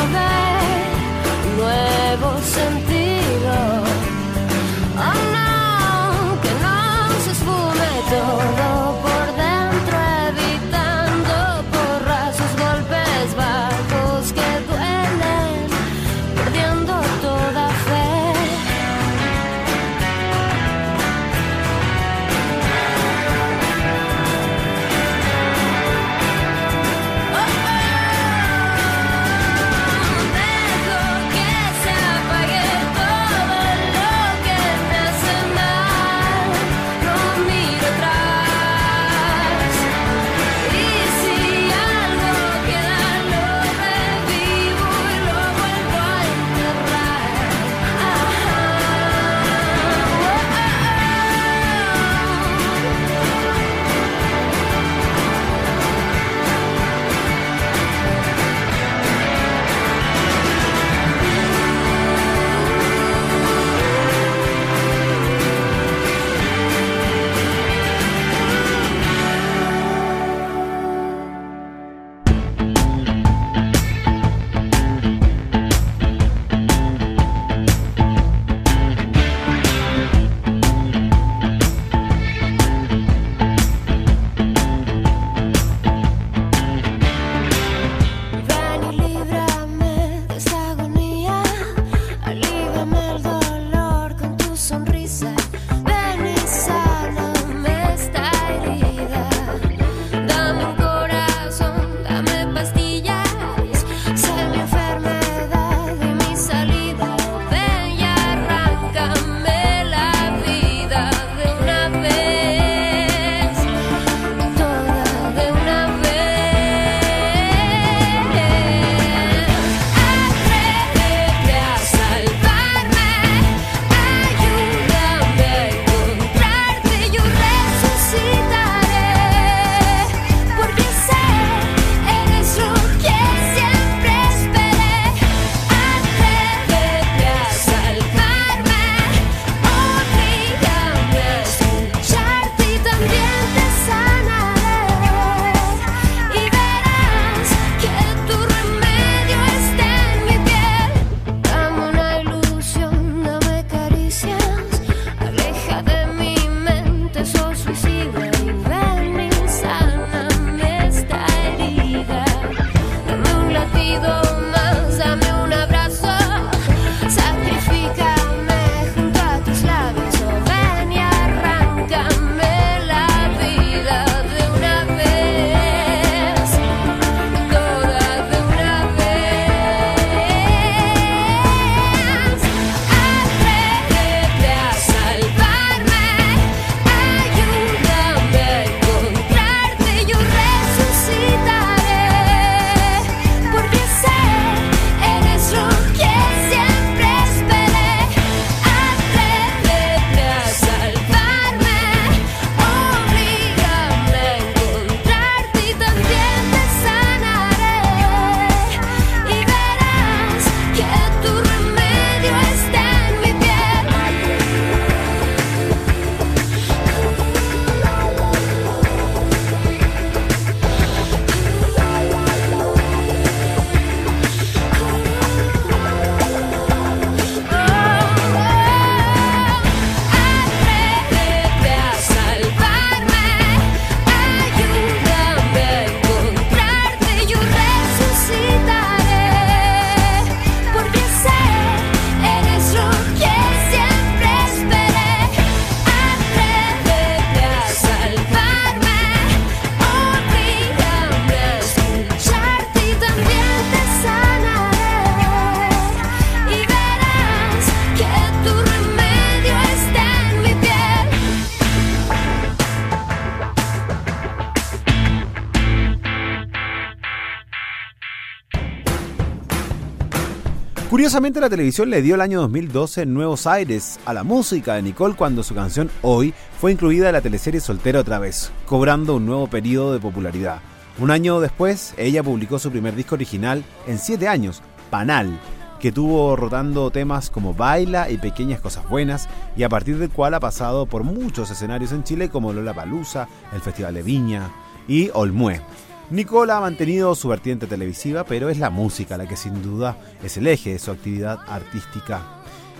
Curiosamente 271.07 271.39
la 271.39 271.49
televisión 271.49 271.89
le 271.89 272.01
dio 272.01 272.15
el 272.15 272.21
año 272.21 272.41
2012 272.41 273.05
nuevos 273.05 273.47
aires 273.47 273.97
a 274.03 274.13
la 274.13 274.25
música 274.25 274.73
de 274.73 274.81
Nicole 274.81 275.15
cuando 275.15 275.41
su 275.41 275.55
canción 275.55 275.89
Hoy 276.01 276.33
fue 276.59 276.73
incluida 276.73 277.07
en 277.07 277.13
la 277.13 277.21
teleserie 277.21 277.61
Soltera 277.61 278.01
otra 278.01 278.19
vez, 278.19 278.51
cobrando 278.65 279.15
un 279.15 279.25
nuevo 279.25 279.47
periodo 279.47 279.93
de 279.93 280.01
popularidad. 280.01 280.59
Un 280.99 281.09
año 281.09 281.39
después, 281.39 281.93
ella 281.95 282.23
publicó 282.23 282.59
su 282.59 282.71
primer 282.71 282.93
disco 282.93 283.15
original 283.15 283.63
en 283.87 283.99
siete 283.99 284.27
años, 284.27 284.61
Panal, 284.89 285.39
que 285.79 285.93
tuvo 285.93 286.35
rotando 286.35 286.91
temas 286.91 287.29
como 287.29 287.53
Baila 287.53 288.11
y 288.11 288.17
Pequeñas 288.17 288.59
Cosas 288.59 288.89
Buenas, 288.89 289.29
y 289.55 289.63
a 289.63 289.69
partir 289.69 289.99
del 289.99 290.09
cual 290.09 290.33
ha 290.33 290.41
pasado 290.41 290.87
por 290.87 291.05
muchos 291.05 291.49
escenarios 291.49 291.93
en 291.93 292.03
Chile 292.03 292.27
como 292.27 292.51
Lola 292.51 292.73
Palusa, 292.73 293.29
el 293.53 293.61
Festival 293.61 293.93
de 293.93 294.03
Viña 294.03 294.51
y 294.89 295.09
Olmué. 295.13 295.61
Nicole 296.09 296.53
ha 296.53 296.61
mantenido 296.61 297.13
su 297.15 297.27
vertiente 297.27 297.67
televisiva, 297.67 298.23
pero 298.23 298.49
es 298.49 298.59
la 298.59 298.69
música 298.69 299.17
la 299.17 299.27
que 299.27 299.35
sin 299.35 299.61
duda 299.61 299.97
es 300.23 300.37
el 300.37 300.47
eje 300.47 300.71
de 300.71 300.79
su 300.79 300.91
actividad 300.91 301.39
artística. 301.47 302.21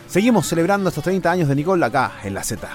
Seguimos 0.08 0.48
celebrando 0.48 0.88
estos 0.88 1.04
30 1.04 1.30
años 1.30 1.50
de 1.50 1.56
Nicole 1.56 1.86
acá 1.86 2.14
en 2.24 2.34
la 2.34 2.44
Z. 2.44 2.70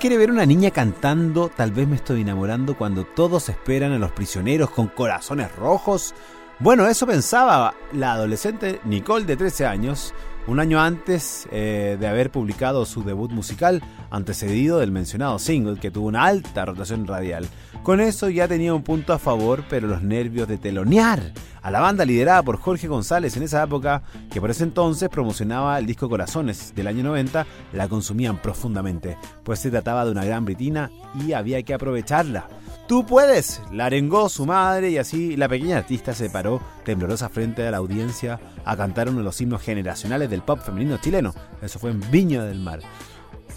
quiere 0.00 0.16
ver 0.16 0.30
una 0.30 0.46
niña 0.46 0.70
cantando 0.70 1.50
Tal 1.50 1.72
vez 1.72 1.86
me 1.86 1.96
estoy 1.96 2.22
enamorando 2.22 2.76
cuando 2.76 3.04
todos 3.04 3.50
esperan 3.50 3.92
a 3.92 3.98
los 3.98 4.10
prisioneros 4.12 4.70
con 4.70 4.88
corazones 4.88 5.54
rojos? 5.54 6.14
Bueno, 6.58 6.86
eso 6.86 7.06
pensaba 7.06 7.74
la 7.92 8.12
adolescente 8.12 8.80
Nicole 8.84 9.26
de 9.26 9.36
13 9.36 9.66
años, 9.66 10.14
un 10.46 10.58
año 10.58 10.80
antes 10.80 11.46
eh, 11.52 11.96
de 12.00 12.06
haber 12.06 12.30
publicado 12.30 12.86
su 12.86 13.02
debut 13.02 13.30
musical, 13.30 13.82
antecedido 14.10 14.78
del 14.78 14.90
mencionado 14.90 15.38
single 15.38 15.78
que 15.78 15.90
tuvo 15.90 16.08
una 16.08 16.24
alta 16.24 16.64
rotación 16.64 17.06
radial. 17.06 17.46
Con 17.82 18.00
eso 18.00 18.28
ya 18.28 18.46
tenía 18.46 18.74
un 18.74 18.82
punto 18.82 19.14
a 19.14 19.18
favor, 19.18 19.64
pero 19.70 19.88
los 19.88 20.02
nervios 20.02 20.46
de 20.46 20.58
telonear 20.58 21.32
a 21.62 21.70
la 21.70 21.80
banda 21.80 22.04
liderada 22.04 22.42
por 22.42 22.58
Jorge 22.58 22.88
González 22.88 23.36
en 23.36 23.42
esa 23.42 23.62
época, 23.62 24.02
que 24.30 24.40
por 24.40 24.50
ese 24.50 24.64
entonces 24.64 25.08
promocionaba 25.08 25.78
el 25.78 25.86
disco 25.86 26.08
Corazones 26.08 26.74
del 26.74 26.88
año 26.88 27.02
90, 27.04 27.46
la 27.72 27.88
consumían 27.88 28.36
profundamente, 28.36 29.16
pues 29.42 29.60
se 29.60 29.70
trataba 29.70 30.04
de 30.04 30.10
una 30.10 30.24
gran 30.24 30.44
britina 30.44 30.90
y 31.14 31.32
había 31.32 31.62
que 31.62 31.72
aprovecharla. 31.72 32.48
Tú 32.86 33.06
puedes, 33.06 33.62
la 33.72 33.86
arengó 33.86 34.28
su 34.28 34.44
madre 34.46 34.90
y 34.90 34.98
así 34.98 35.36
la 35.36 35.48
pequeña 35.48 35.78
artista 35.78 36.12
se 36.12 36.28
paró 36.28 36.60
temblorosa 36.84 37.28
frente 37.28 37.66
a 37.66 37.70
la 37.70 37.78
audiencia 37.78 38.40
a 38.64 38.76
cantar 38.76 39.08
uno 39.08 39.18
de 39.18 39.24
los 39.24 39.40
himnos 39.40 39.62
generacionales 39.62 40.28
del 40.28 40.42
pop 40.42 40.60
femenino 40.60 40.98
chileno. 40.98 41.32
Eso 41.62 41.78
fue 41.78 41.92
en 41.92 42.00
Viña 42.10 42.44
del 42.44 42.58
Mar. 42.58 42.80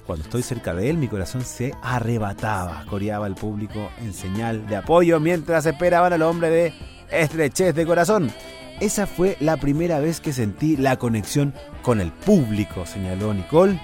Cuando 0.05 0.25
estoy 0.25 0.43
cerca 0.43 0.73
de 0.73 0.89
él, 0.89 0.97
mi 0.97 1.07
corazón 1.07 1.43
se 1.43 1.73
arrebataba, 1.81 2.83
coreaba 2.89 3.27
el 3.27 3.35
público 3.35 3.89
en 4.01 4.13
señal 4.13 4.67
de 4.67 4.75
apoyo 4.75 5.19
mientras 5.19 5.65
esperaban 5.65 6.11
al 6.11 6.23
hombre 6.23 6.49
de 6.49 6.73
estrechez 7.09 7.73
de 7.73 7.85
corazón. 7.85 8.31
Esa 8.79 9.07
fue 9.07 9.37
la 9.39 9.57
primera 9.57 9.99
vez 9.99 10.19
que 10.19 10.33
sentí 10.33 10.75
la 10.75 10.97
conexión 10.97 11.53
con 11.81 12.01
el 12.01 12.11
público, 12.11 12.85
señaló 12.85 13.33
Nicole 13.33 13.79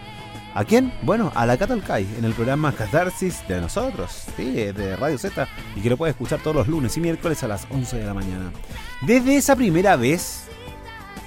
¿A 0.55 0.65
quién? 0.65 0.91
Bueno, 1.03 1.31
a 1.35 1.45
la 1.45 1.57
Catalcay, 1.57 2.07
en 2.17 2.25
el 2.25 2.33
programa 2.33 2.71
Catarsis 2.71 3.47
de 3.47 3.61
nosotros, 3.61 4.25
sí, 4.35 4.51
de 4.51 4.95
Radio 4.95 5.17
Z, 5.17 5.47
y 5.75 5.81
que 5.81 5.89
lo 5.89 5.95
puedes 5.95 6.15
escuchar 6.15 6.39
todos 6.41 6.55
los 6.55 6.67
lunes 6.67 6.97
y 6.97 7.01
miércoles 7.01 7.43
a 7.43 7.47
las 7.47 7.67
11 7.69 7.97
de 7.97 8.05
la 8.05 8.15
mañana. 8.15 8.51
Desde 9.03 9.37
esa 9.37 9.55
primera 9.55 9.95
vez, 9.95 10.45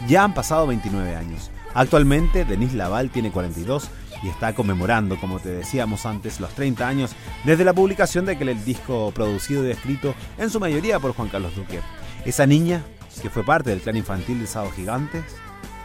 ya 0.09 0.24
han 0.24 0.34
pasado 0.34 0.66
29 0.66 1.14
años. 1.14 1.51
Actualmente, 1.72 2.45
Denise 2.45 2.76
Laval 2.76 3.11
tiene 3.11 3.30
42 3.30 3.88
y 4.23 4.29
está 4.29 4.55
conmemorando, 4.55 5.18
como 5.18 5.41
te 5.41 5.51
decíamos 5.51 6.07
antes, 6.07 6.41
los 6.41 6.55
30 6.55 6.87
años 6.87 7.12
desde 7.45 7.64
la 7.64 7.73
publicación 7.73 8.25
de 8.25 8.33
aquel 8.33 8.64
disco 8.64 9.12
producido 9.14 9.66
y 9.66 9.70
escrito 9.70 10.14
en 10.39 10.51
su 10.51 10.61
mayoría 10.61 11.01
por 11.01 11.12
Juan 11.14 11.29
Carlos 11.29 11.55
Duque. 11.57 11.81
Esa 12.25 12.47
niña, 12.47 12.85
que 13.20 13.31
fue 13.31 13.45
parte 13.45 13.70
del 13.70 13.81
clan 13.81 13.97
infantil 13.97 14.41
de 14.41 14.47
Sábado 14.47 14.73
Gigantes, 14.75 15.25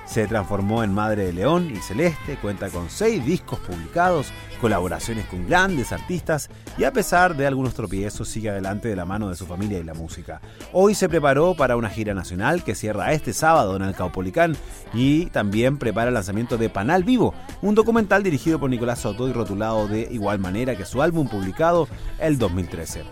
se 0.08 0.26
transformó 0.26 0.84
en 0.84 0.94
Madre 0.94 1.26
de 1.26 1.34
León 1.34 1.70
y 1.72 1.78
Celeste, 1.78 2.38
cuenta 2.38 2.70
con 2.70 2.90
seis 2.90 3.24
discos 3.26 3.60
publicados, 3.60 4.32
colaboraciones 4.62 5.26
con 5.26 5.48
grandes 5.48 5.92
artistas 5.92 6.50
y 6.78 6.86
a 6.86 6.94
pesar 6.94 7.36
de 7.36 7.46
algunos 7.46 7.74
tropiezos 7.74 8.28
sigue 8.28 8.50
adelante 8.50 8.88
de 8.88 8.96
la 8.96 9.06
mano 9.06 9.30
de 9.30 9.36
su 9.36 9.46
familia 9.46 9.80
y 9.80 9.84
la 9.84 9.94
música. 9.94 10.42
Hoy 10.72 10.96
se 10.96 11.10
preparó 11.10 11.56
para 11.56 11.76
una 11.76 11.90
gira 11.90 12.14
nacional 12.14 12.64
que 12.64 12.74
cierra 12.74 13.12
este 13.12 13.34
sábado 13.34 13.76
en 13.76 13.84
el 13.84 13.96
Caupolicán 13.96 14.56
y 14.94 15.28
también 15.28 15.78
prepara 15.78 16.08
el 16.08 16.14
lanzamiento 16.14 16.58
de 16.58 16.70
Panal 16.70 17.04
Vivo, 17.04 17.34
un 17.62 17.76
documental 17.76 18.24
dirigido 18.24 18.60
por 18.60 18.70
Nicolás 18.70 19.00
Soto 19.00 19.28
y 19.28 19.34
rotulado 19.34 19.88
de 19.88 20.08
igual 20.12 20.40
manera 20.40 20.76
que 20.76 20.86
su 20.86 21.02
álbum 21.02 21.28
publicado 21.28 21.88
el 22.20 22.38
2013. 22.38 23.04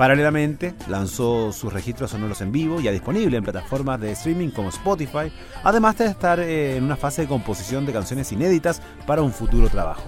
Paralelamente, 0.00 0.72
lanzó 0.88 1.52
sus 1.52 1.70
registros 1.70 2.12
sonoros 2.12 2.40
en 2.40 2.52
vivo, 2.52 2.80
ya 2.80 2.90
disponible 2.90 3.36
en 3.36 3.44
plataformas 3.44 4.00
de 4.00 4.12
streaming 4.12 4.48
como 4.48 4.70
Spotify, 4.70 5.30
además 5.62 5.98
de 5.98 6.06
estar 6.06 6.40
eh, 6.40 6.78
en 6.78 6.84
una 6.84 6.96
fase 6.96 7.20
de 7.20 7.28
composición 7.28 7.84
de 7.84 7.92
canciones 7.92 8.32
inéditas 8.32 8.80
para 9.06 9.20
un 9.20 9.30
futuro 9.30 9.68
trabajo. 9.68 10.04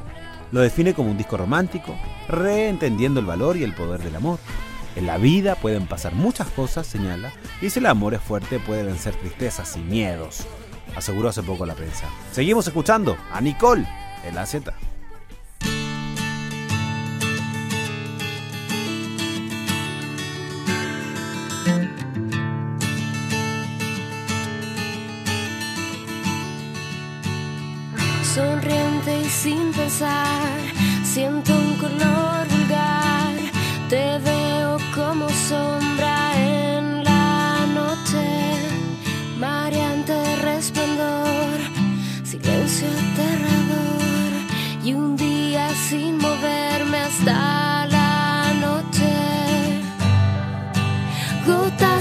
Lo 0.50 0.62
define 0.62 0.94
como 0.94 1.10
un 1.10 1.18
disco 1.18 1.36
romántico, 1.36 1.94
reentendiendo 2.26 3.20
el 3.20 3.26
valor 3.26 3.58
y 3.58 3.64
el 3.64 3.74
poder 3.74 4.00
del 4.02 4.16
amor. 4.16 4.38
En 4.96 5.04
la 5.04 5.18
vida 5.18 5.56
pueden 5.56 5.86
pasar 5.86 6.14
muchas 6.14 6.48
cosas, 6.48 6.86
señala, 6.86 7.30
y 7.60 7.68
si 7.68 7.78
el 7.78 7.84
amor 7.84 8.14
es 8.14 8.22
fuerte 8.22 8.60
puede 8.60 8.84
vencer 8.84 9.14
tristezas 9.16 9.76
y 9.76 9.80
miedos, 9.80 10.46
aseguró 10.96 11.28
hace 11.28 11.42
poco 11.42 11.66
la 11.66 11.74
prensa. 11.74 12.06
Seguimos 12.30 12.66
escuchando 12.66 13.18
a 13.30 13.42
Nicole 13.42 13.86
en 14.24 14.36
la 14.36 14.46
Z. 14.46 14.72
sin 29.40 29.72
pensar, 29.72 30.60
siento 31.02 31.52
un 31.54 31.74
color 31.76 32.46
vulgar, 32.48 33.34
te 33.88 34.18
veo 34.18 34.76
como 34.94 35.28
sombra 35.48 36.16
en 36.36 37.02
la 37.04 37.66
noche, 37.78 38.26
mareante 39.38 40.14
resplandor, 40.36 41.58
silencio 42.24 42.88
aterrador. 42.88 44.32
Y 44.84 44.94
un 44.94 45.16
día 45.16 45.68
sin 45.88 46.18
moverme 46.18 46.98
hasta 46.98 47.86
la 47.86 48.52
noche, 48.60 49.12
gotas 51.46 51.91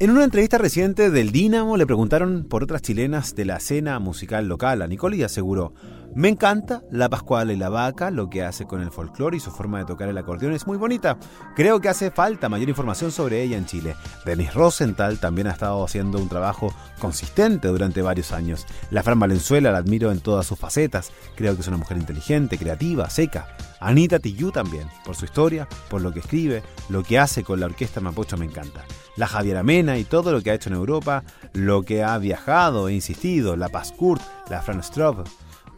En 0.00 0.08
una 0.08 0.24
entrevista 0.24 0.56
reciente 0.56 1.10
del 1.10 1.30
Dínamo 1.30 1.76
le 1.76 1.84
preguntaron 1.84 2.46
por 2.48 2.62
otras 2.62 2.80
chilenas 2.80 3.34
de 3.34 3.44
la 3.44 3.58
escena 3.58 3.98
musical 3.98 4.48
local. 4.48 4.80
A 4.80 4.86
Nicole 4.86 5.18
y 5.18 5.24
aseguró, 5.24 5.74
me 6.14 6.28
encanta 6.28 6.82
la 6.90 7.08
Pascuala 7.08 7.52
y 7.52 7.56
la 7.56 7.68
Vaca, 7.68 8.10
lo 8.10 8.28
que 8.28 8.42
hace 8.42 8.66
con 8.66 8.82
el 8.82 8.90
folclore 8.90 9.36
y 9.36 9.40
su 9.40 9.50
forma 9.52 9.78
de 9.78 9.84
tocar 9.84 10.08
el 10.08 10.18
acordeón 10.18 10.52
es 10.52 10.66
muy 10.66 10.76
bonita. 10.76 11.18
Creo 11.54 11.80
que 11.80 11.88
hace 11.88 12.10
falta 12.10 12.48
mayor 12.48 12.68
información 12.68 13.12
sobre 13.12 13.42
ella 13.42 13.56
en 13.56 13.66
Chile. 13.66 13.94
Denise 14.24 14.52
Rosenthal 14.52 15.18
también 15.18 15.46
ha 15.46 15.52
estado 15.52 15.84
haciendo 15.84 16.18
un 16.18 16.28
trabajo 16.28 16.74
consistente 16.98 17.68
durante 17.68 18.02
varios 18.02 18.32
años. 18.32 18.66
La 18.90 19.04
Fran 19.04 19.20
Valenzuela 19.20 19.70
la 19.70 19.78
admiro 19.78 20.10
en 20.10 20.20
todas 20.20 20.46
sus 20.46 20.58
facetas. 20.58 21.12
Creo 21.36 21.54
que 21.54 21.60
es 21.60 21.68
una 21.68 21.76
mujer 21.76 21.96
inteligente, 21.96 22.58
creativa, 22.58 23.08
seca. 23.08 23.46
Anita 23.78 24.18
Tillú 24.18 24.50
también, 24.50 24.88
por 25.04 25.16
su 25.16 25.24
historia, 25.24 25.68
por 25.88 26.02
lo 26.02 26.12
que 26.12 26.20
escribe, 26.20 26.62
lo 26.88 27.02
que 27.02 27.18
hace 27.18 27.44
con 27.44 27.60
la 27.60 27.66
orquesta 27.66 28.00
Mapocho 28.00 28.36
me 28.36 28.44
encanta. 28.46 28.84
La 29.16 29.26
Javiera 29.26 29.62
Mena 29.62 29.96
y 29.96 30.04
todo 30.04 30.32
lo 30.32 30.42
que 30.42 30.50
ha 30.50 30.54
hecho 30.54 30.68
en 30.68 30.76
Europa, 30.76 31.22
lo 31.52 31.82
que 31.82 32.02
ha 32.02 32.18
viajado 32.18 32.88
e 32.88 32.94
insistido, 32.94 33.56
la 33.56 33.68
Paz 33.68 33.92
Kurt, 33.92 34.22
la 34.50 34.60
Fran 34.60 34.82
Strobe 34.82 35.24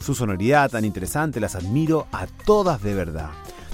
su 0.03 0.15
sonoridad 0.15 0.71
tan 0.71 0.85
interesante, 0.85 1.41
las 1.41 1.55
admiro 1.55 2.07
a 2.13 2.27
todas 2.27 2.83
de 2.83 2.95
verdad. 2.95 3.31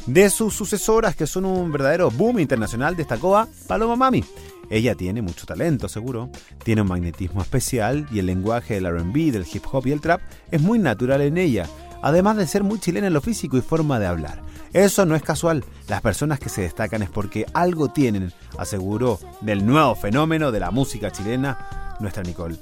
De 0.07 0.31
sus 0.31 0.55
sucesoras, 0.55 1.17
que 1.17 1.27
son 1.27 1.45
un 1.45 1.71
verdadero 1.71 2.11
boom 2.11 2.39
internacional, 2.39 2.97
destacó 2.97 3.37
a 3.37 3.49
Paloma 3.67 3.97
Mami. 3.97 4.25
Ella 4.71 4.95
tiene 4.95 5.23
mucho 5.23 5.47
talento, 5.47 5.89
seguro, 5.89 6.31
tiene 6.63 6.83
un 6.83 6.89
magnetismo 6.89 7.43
especial 7.43 8.07
y 8.13 8.19
el 8.19 8.27
lenguaje 8.27 8.75
del 8.75 8.87
RB, 8.87 9.33
del 9.33 9.47
hip 9.51 9.65
hop 9.71 9.87
y 9.87 9.93
el 9.93 10.01
trap 10.01 10.21
es 10.51 10.61
muy 10.61 10.79
natural 10.79 11.23
en 11.23 11.39
ella, 11.39 11.67
además 12.03 12.37
de 12.37 12.47
ser 12.47 12.65
muy 12.65 12.79
chilena 12.79 13.07
en 13.07 13.15
lo 13.15 13.21
físico 13.21 13.57
y 13.57 13.63
forma 13.63 13.99
de 13.99 14.07
hablar. 14.07 14.43
Eso 14.73 15.07
no 15.07 15.17
es 15.17 15.23
casual, 15.23 15.65
las 15.89 16.03
personas 16.03 16.39
que 16.39 16.51
se 16.51 16.63
destacan 16.63 17.03
es 17.03 17.09
porque 17.09 17.47
algo 17.55 17.89
tienen, 17.89 18.33
aseguró 18.59 19.19
del 19.41 19.65
nuevo 19.65 19.95
fenómeno 19.95 20.53
de 20.53 20.61
la 20.61 20.71
música 20.71 21.11
chilena 21.11 21.97
nuestra 22.01 22.23
Nicole. 22.23 22.57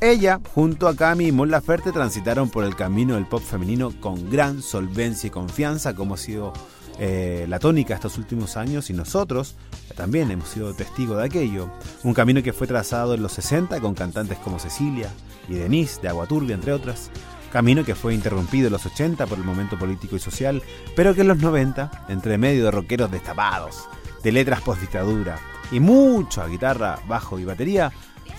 Ella, 0.00 0.40
junto 0.52 0.88
a 0.88 0.94
Cami 0.94 1.28
y 1.28 1.32
Mon 1.32 1.50
Laferte, 1.50 1.90
transitaron 1.90 2.50
por 2.50 2.64
el 2.64 2.76
camino 2.76 3.14
del 3.14 3.24
pop 3.24 3.42
femenino 3.42 3.92
con 3.98 4.28
gran 4.28 4.60
solvencia 4.60 5.28
y 5.28 5.30
confianza, 5.30 5.94
como 5.94 6.14
ha 6.14 6.18
sido 6.18 6.52
eh, 6.98 7.46
la 7.48 7.58
tónica 7.58 7.94
estos 7.94 8.18
últimos 8.18 8.58
años, 8.58 8.90
y 8.90 8.92
nosotros 8.92 9.56
también 9.96 10.30
hemos 10.30 10.50
sido 10.50 10.74
testigos 10.74 11.16
de 11.16 11.24
aquello. 11.24 11.70
Un 12.04 12.12
camino 12.12 12.42
que 12.42 12.52
fue 12.52 12.66
trazado 12.66 13.14
en 13.14 13.22
los 13.22 13.32
60 13.32 13.80
con 13.80 13.94
cantantes 13.94 14.36
como 14.38 14.58
Cecilia 14.58 15.08
y 15.48 15.54
Denise 15.54 16.02
de 16.02 16.08
Agua 16.08 16.26
Turbia, 16.26 16.54
entre 16.54 16.74
otras. 16.74 17.10
Camino 17.50 17.82
que 17.82 17.94
fue 17.94 18.12
interrumpido 18.12 18.66
en 18.66 18.74
los 18.74 18.84
80 18.84 19.26
por 19.26 19.38
el 19.38 19.44
momento 19.44 19.78
político 19.78 20.16
y 20.16 20.18
social, 20.18 20.62
pero 20.94 21.14
que 21.14 21.22
en 21.22 21.28
los 21.28 21.38
90, 21.38 22.04
entre 22.10 22.36
medio 22.36 22.66
de 22.66 22.70
rockeros 22.70 23.10
destapados, 23.10 23.88
de 24.22 24.32
letras 24.32 24.60
post-dictadura 24.60 25.38
y 25.72 25.80
mucha 25.80 26.46
guitarra, 26.48 26.98
bajo 27.08 27.38
y 27.38 27.46
batería, 27.46 27.92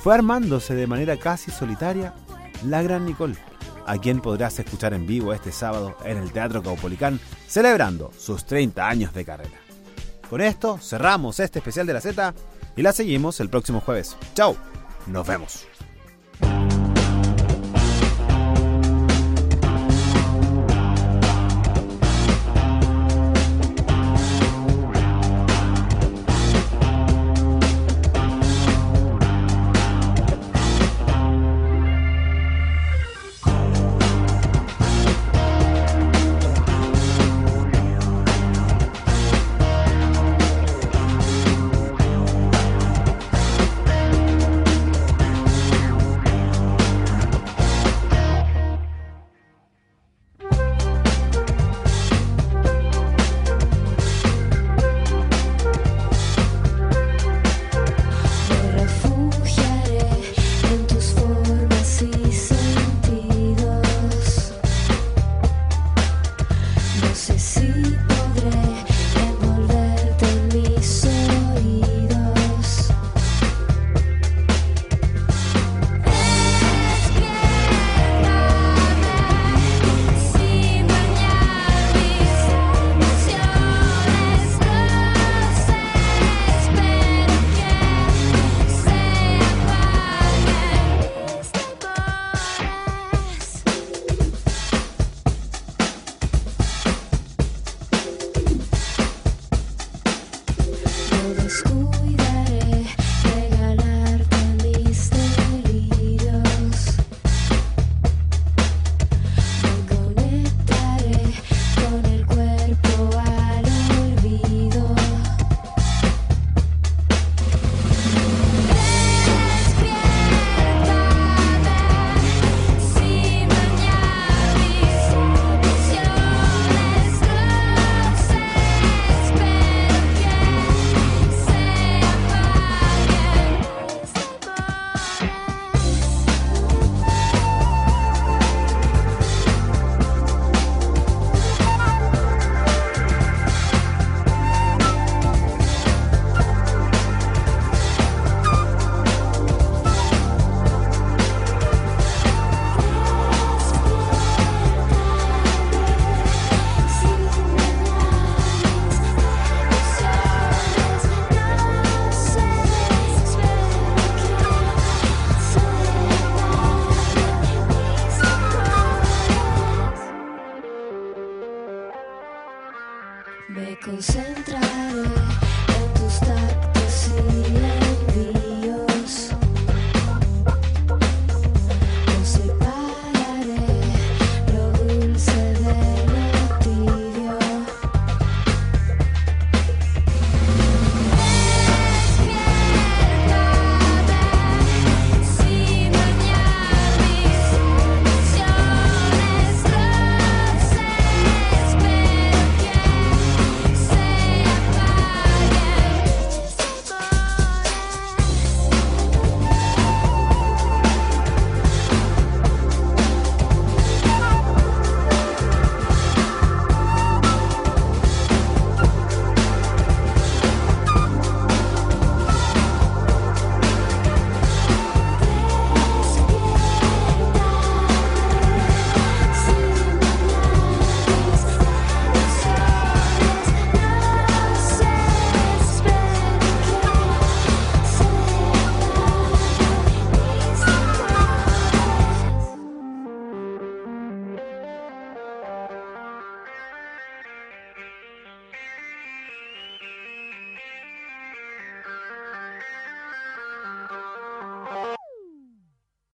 fue 0.07 0.15
armándose 0.15 0.73
de 0.73 0.87
manera 0.87 1.17
casi 1.17 1.51
solitaria 1.51 2.13
la 2.63 2.81
gran 2.81 3.05
Nicole, 3.05 3.35
a 3.85 3.97
quien 3.97 4.21
podrás 4.21 4.57
escuchar 4.57 4.93
en 4.93 5.05
vivo 5.05 5.33
este 5.33 5.51
sábado 5.51 5.97
en 6.05 6.15
el 6.15 6.31
Teatro 6.31 6.63
Caupolicán, 6.63 7.19
celebrando 7.45 8.13
sus 8.17 8.45
30 8.45 8.87
años 8.87 9.13
de 9.13 9.25
carrera. 9.25 9.59
Con 10.29 10.39
esto 10.39 10.79
cerramos 10.81 11.41
este 11.41 11.59
especial 11.59 11.87
de 11.87 11.93
la 11.93 11.99
Z 11.99 12.33
y 12.77 12.83
la 12.83 12.93
seguimos 12.93 13.41
el 13.41 13.49
próximo 13.49 13.81
jueves. 13.81 14.15
¡Chao! 14.33 14.55
Nos 15.07 15.27
vemos. 15.27 15.67